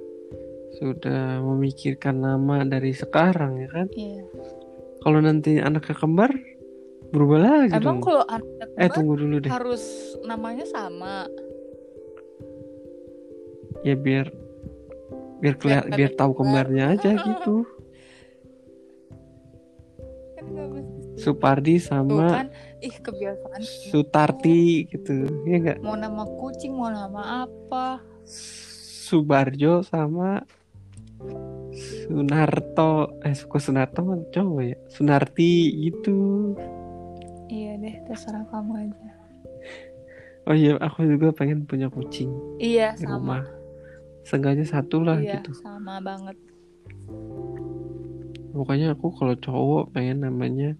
sudah 0.80 1.44
memikirkan 1.44 2.16
nama 2.22 2.64
dari 2.64 2.96
sekarang 2.96 3.60
ya 3.60 3.70
kan? 3.72 3.88
Iya. 3.92 4.24
kalau 5.02 5.20
nanti 5.20 5.58
anaknya 5.58 5.98
kembar 5.98 6.32
berubah 7.12 7.40
lagi 7.42 7.76
emang 7.76 8.00
dong. 8.00 8.06
kalau 8.06 8.24
anak 8.30 8.48
eh 8.80 8.88
kembar 8.88 8.96
tunggu 8.96 9.14
dulu 9.20 9.36
deh. 9.44 9.52
harus 9.52 9.84
namanya 10.24 10.64
sama? 10.64 11.28
Ya 13.82 13.98
biar 13.98 14.30
biar 15.42 15.56
kelihat 15.58 15.90
Biar 15.90 15.98
biar 15.98 16.12
tahu 16.16 16.32
kembar. 16.38 16.70
kembarnya 16.70 16.84
aja 16.96 17.12
gitu. 17.18 17.56
Kan 20.38 20.46
Supardi 21.18 21.78
Tuh 21.78 21.86
sama 21.86 22.28
kan 22.34 22.48
ih 22.82 22.96
kebiasaan. 22.98 23.62
Sutarti 23.62 24.90
gitu 24.90 25.30
ya 25.46 25.58
enggak 25.62 25.78
mau 25.86 25.94
nama 25.94 26.26
kucing 26.40 26.74
mau 26.74 26.90
nama 26.90 27.46
apa? 27.46 28.02
Subarjo 29.06 29.84
sama 29.86 30.42
Sunarto 31.72 33.22
eh 33.24 33.32
kok 33.32 33.62
Sunarto 33.64 34.04
cowok 34.30 34.62
ya? 34.62 34.78
Sunarti 34.92 35.72
gitu. 35.88 36.52
Iya 37.48 37.80
deh 37.80 37.96
terserah 38.08 38.44
kamu 38.52 38.72
aja. 38.88 39.10
Oh 40.50 40.56
iya 40.58 40.74
aku 40.82 41.06
juga 41.06 41.30
pengen 41.32 41.70
punya 41.70 41.88
kucing 41.88 42.34
iya 42.58 42.98
di 42.98 43.06
sama. 43.06 43.16
rumah. 43.16 43.44
Seenggaknya 44.26 44.66
satu 44.66 45.06
lah 45.06 45.22
iya 45.22 45.40
gitu. 45.40 45.54
sama 45.54 46.02
banget. 46.04 46.36
Pokoknya 48.52 48.98
aku 48.98 49.16
kalau 49.16 49.36
cowok 49.40 49.96
pengen 49.96 50.28
namanya 50.28 50.76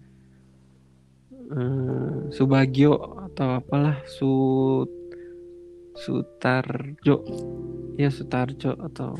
eh, 1.32 2.16
Subagio 2.34 3.00
atau 3.32 3.48
apalah 3.62 3.96
Su 4.04 4.32
Sutarjo. 5.96 7.24
Ya 7.96 8.12
Sutarjo 8.12 8.76
atau 8.76 9.16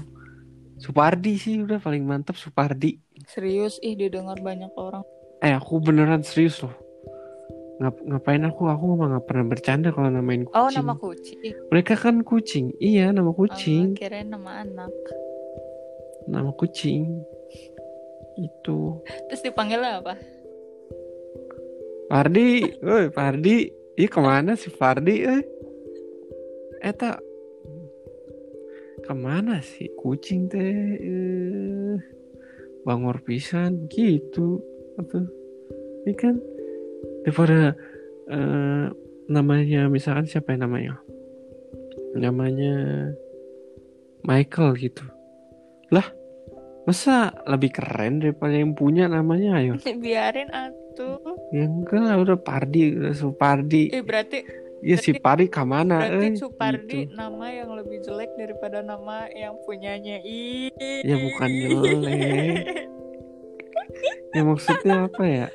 Supardi 0.82 1.38
sih 1.38 1.62
udah 1.62 1.78
paling 1.78 2.02
mantap 2.02 2.34
Supardi. 2.34 2.98
Serius? 3.30 3.78
Ih 3.86 3.94
didengar 3.94 4.42
banyak 4.42 4.74
orang. 4.74 5.06
Eh 5.38 5.54
aku 5.54 5.78
beneran 5.78 6.26
serius 6.26 6.58
loh. 6.58 6.74
Ngap, 7.78 8.02
ngapain 8.02 8.42
aku? 8.42 8.66
Aku 8.66 8.98
mah 8.98 9.14
nggak 9.14 9.26
pernah 9.30 9.46
bercanda 9.46 9.94
kalau 9.94 10.10
namain 10.10 10.42
kucing. 10.42 10.58
oh 10.58 10.70
nama 10.74 10.94
kucing. 10.98 11.54
Mereka 11.70 11.94
kan 11.94 12.26
kucing. 12.26 12.66
Iya 12.82 13.14
nama 13.14 13.30
kucing. 13.30 13.94
Oh, 13.94 13.98
kirain 13.98 14.26
nama 14.26 14.66
anak. 14.66 14.90
Nama 16.26 16.50
kucing. 16.58 17.22
Itu. 18.34 19.06
Terus 19.30 19.42
dipanggilnya 19.46 20.02
apa? 20.02 20.18
Fardi, 22.10 22.76
woi 22.84 23.08
Fardi, 23.08 23.72
ih 23.96 24.10
ke 24.10 24.20
mana 24.20 24.52
sih 24.52 24.68
Fardi? 24.68 25.24
Eh, 25.24 25.42
eta 26.84 27.16
ke 29.02 29.12
mana 29.12 29.58
sih 29.58 29.90
kucing 29.98 30.46
teh? 30.46 30.62
Eh, 30.96 31.94
bangor 32.86 33.22
pisan 33.26 33.90
gitu, 33.90 34.62
atau 34.98 35.26
ini 36.06 36.14
kan 36.14 36.34
daripada 37.26 37.74
eh, 38.30 38.86
namanya 39.26 39.90
misalkan 39.90 40.26
siapa 40.30 40.54
yang 40.54 40.70
namanya? 40.70 40.94
Namanya 42.14 42.74
Michael 44.22 44.78
gitu. 44.78 45.04
Lah, 45.90 46.06
masa 46.86 47.30
lebih 47.46 47.74
keren 47.74 48.22
daripada 48.22 48.54
yang 48.54 48.74
punya 48.74 49.06
namanya 49.10 49.58
ayo? 49.58 49.74
biarin 50.04 50.50
atuh 50.50 51.18
Ya 51.52 51.68
enggak 51.68 52.00
lah 52.00 52.16
udah 52.18 52.38
Pardi 52.40 52.96
udah 52.96 53.14
Supardi 53.14 53.92
eh 53.92 54.04
berarti 54.04 54.44
Ya 54.82 54.98
si 54.98 55.14
Pardi 55.14 55.46
ke 55.46 55.62
mana 55.62 56.02
berarti 56.02 56.26
eh 56.26 56.34
Supardi 56.34 57.00
gitu. 57.06 57.14
nama 57.14 57.46
yang 57.46 57.70
lebih 57.78 58.02
jelek 58.02 58.34
daripada 58.34 58.82
nama 58.82 59.30
yang 59.30 59.54
punyanya 59.62 60.18
ih. 60.26 60.74
Ya 61.06 61.16
bukan 61.18 61.50
jelek. 61.50 62.66
Ya 64.32 64.48
maksudnya 64.48 65.12
apa 65.12 65.24
ya? 65.28 65.46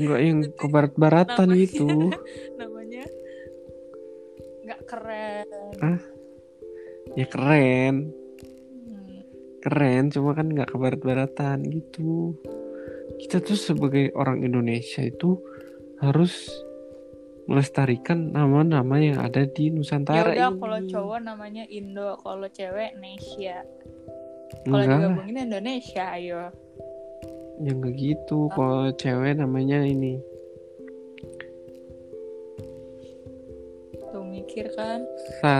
Enggak 0.00 0.20
yang 0.24 0.38
ke 0.56 0.66
barat-baratan 0.72 1.44
Namanya- 1.52 1.60
gitu 1.60 1.86
namanya 2.60 3.04
nggak 4.64 4.80
keren. 4.88 5.46
Ya 7.12 7.26
keren. 7.28 7.94
Hmm. 8.88 9.20
Keren 9.60 10.04
cuma 10.08 10.32
kan 10.32 10.48
nggak 10.48 10.72
ke 10.72 10.76
barat-baratan 10.80 11.68
gitu. 11.68 12.32
Kita 13.20 13.44
tuh 13.44 13.60
sebagai 13.60 14.08
orang 14.16 14.40
Indonesia 14.40 15.04
itu 15.04 15.36
Harus 15.98 16.46
melestarikan 17.48 18.30
nama-nama 18.30 19.00
yang 19.00 19.18
ada 19.24 19.48
di 19.48 19.72
ya 19.72 19.74
Nusantara 19.74 20.36
udah 20.36 20.52
ini. 20.52 20.60
kalau 20.60 20.78
cowok 20.84 21.18
namanya 21.24 21.64
Indo 21.72 22.20
kalau 22.20 22.48
cewek 22.52 22.92
Nesia 23.00 23.64
kalau 24.68 24.84
Enggak 24.84 25.00
digabungin 25.00 25.36
Indonesia 25.48 26.04
ayo 26.12 26.52
Ya 27.58 27.74
nggak 27.74 27.94
gitu. 27.98 28.46
Kalau 28.54 28.94
cewek 28.94 29.34
namanya 29.34 29.82
ini 29.82 30.22
tuh 34.08 34.24
mikir 34.24 34.70
kan 34.78 35.02
Sa. 35.42 35.56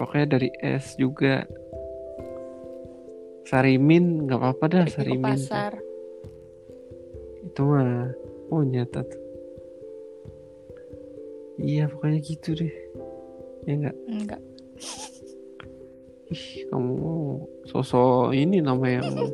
Pokoknya 0.00 0.38
dari 0.38 0.50
S 0.64 0.96
juga. 0.96 1.44
Sarimin 3.48 4.28
nggak 4.28 4.40
apa-apa 4.40 4.64
dah 4.68 4.84
pergi 4.84 4.92
ke 4.92 4.96
Sarimin. 4.96 5.24
tuh. 5.24 5.32
pasar 5.36 5.72
Itu 7.48 7.62
mah 7.64 8.12
oh 8.52 8.62
nyata 8.64 9.00
tuh. 9.04 9.27
Iya 11.58 11.90
pokoknya 11.90 12.18
gitu 12.22 12.54
deh. 12.54 12.72
Ya 13.66 13.74
nggak. 13.74 13.96
enggak 14.08 14.40
Ih 16.28 16.68
kamu 16.68 17.00
sosok 17.64 18.36
ini 18.36 18.60
nama 18.60 18.84
yang 18.84 19.32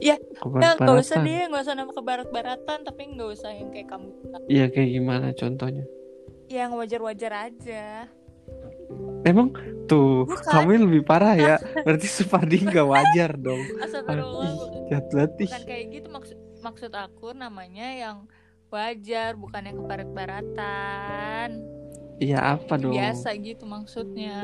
Ya, 0.00 0.16
Ya, 0.64 0.72
nggak 0.80 0.96
usah 0.96 1.20
kebarat-baratan. 1.20 1.24
deh, 1.28 1.42
nggak 1.52 1.62
usah 1.62 1.74
nama 1.76 1.90
ke 1.92 2.02
barat-baratan, 2.02 2.78
tapi 2.88 3.02
nggak 3.12 3.28
usah 3.36 3.50
yang 3.52 3.68
kayak 3.68 3.88
kamu. 3.92 4.08
Iya 4.48 4.64
kayak 4.72 4.90
gimana 4.96 5.26
contohnya? 5.36 5.84
Yang 6.48 6.70
wajar-wajar 6.72 7.32
aja. 7.52 8.08
Emang 9.28 9.52
tuh 9.90 10.24
Bukan. 10.24 10.46
kamu 10.48 10.68
yang 10.72 10.84
lebih 10.88 11.02
parah 11.04 11.36
ya. 11.36 11.54
Berarti 11.84 12.08
Supardi 12.08 12.64
nggak 12.64 12.86
wajar 12.88 13.36
dong. 13.36 13.60
Astagfirullah, 13.84 14.50
bukan 14.88 15.62
kayak 15.68 15.84
gitu 15.92 16.08
maksud 16.08 16.38
maksud 16.64 16.92
aku 16.96 17.36
namanya 17.36 17.92
yang 17.92 18.16
wajar, 18.70 19.38
bukan 19.38 19.62
yang 19.66 19.76
ke 19.78 19.84
barat-baratan. 19.84 21.48
Iya 22.16 22.56
apa 22.56 22.80
dong? 22.80 22.96
Biasa 22.96 23.36
gitu 23.36 23.68
maksudnya. 23.68 24.40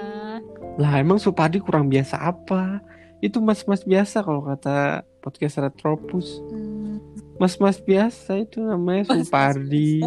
Lah 0.76 0.92
emang 1.00 1.16
Supardi 1.16 1.56
kurang 1.56 1.88
biasa 1.88 2.20
apa? 2.20 2.84
Itu 3.24 3.40
mas-mas 3.40 3.80
biasa 3.86 4.20
kalau 4.20 4.44
kata 4.44 5.06
podcast 5.24 5.62
Retropus. 5.62 6.42
Hmm, 6.52 7.00
Mas-mas 7.40 7.80
biasa 7.80 8.44
itu 8.44 8.60
namanya 8.60 9.08
Supardi, 9.16 10.04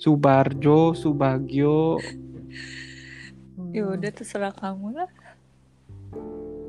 Subarjo, 0.00 0.96
Subagio. 0.96 2.00
ya 3.72 3.88
udah 3.88 4.10
terserah 4.12 4.52
kamu 4.52 4.96
lah. 4.96 5.10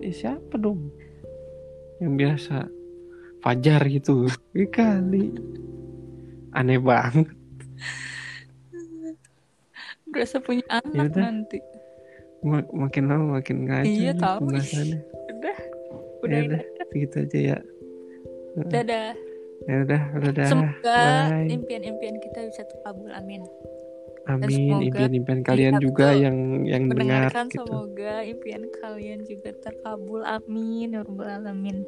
Eh, 0.04 0.12
siapa 0.12 0.60
dong? 0.60 0.92
Yang 2.04 2.14
biasa 2.20 2.58
Fajar 3.44 3.82
gitu. 3.92 4.28
Kali. 4.76 5.36
Aneh 6.54 6.78
banget. 6.78 7.28
Berasa 10.06 10.38
punya 10.38 10.62
anak 10.70 10.94
Yaudah. 10.94 11.22
nanti. 11.26 11.58
Ma- 12.44 12.70
makin 12.70 13.04
lama 13.08 13.40
makin 13.40 13.66
ngaco 13.66 13.88
Iya, 13.88 14.12
tahu. 14.14 14.38
pembahasannya. 14.46 15.00
Udah, 15.34 15.58
Ya 15.58 16.22
udah, 16.22 16.40
udah, 16.46 16.62
segitu 16.88 17.16
aja 17.20 17.40
ya. 17.40 17.58
dadah. 18.70 19.12
Ya 19.64 19.76
udah, 19.82 20.02
udah. 20.20 20.46
Semoga 20.46 21.02
impian-impian 21.42 22.20
kita 22.20 22.40
bisa 22.46 22.62
terkabul. 22.64 23.10
Amin. 23.12 23.42
Amin, 24.24 24.88
impian-impian 24.88 25.44
kalian 25.44 25.84
juga 25.84 26.16
yang 26.16 26.64
yang 26.64 26.88
dengar 26.88 27.28
gitu. 27.44 27.60
semoga 27.60 28.24
impian 28.24 28.64
kalian 28.80 29.20
juga 29.28 29.52
terkabul 29.60 30.24
amin 30.24 30.96
ya 30.96 31.04
rabbal 31.04 31.28
alamin 31.44 31.84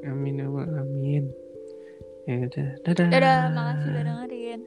Amin 0.00 0.40
ya 0.40 0.48
Allah, 0.48 0.80
amin. 0.80 1.28
Ya 2.24 2.40
udah, 2.40 2.68
dadah. 2.88 3.08
dadah 3.12 3.38
makasih 3.52 3.88
udah 3.92 4.02
dengerin 4.08 4.60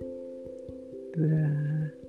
Dadah. 1.17 2.06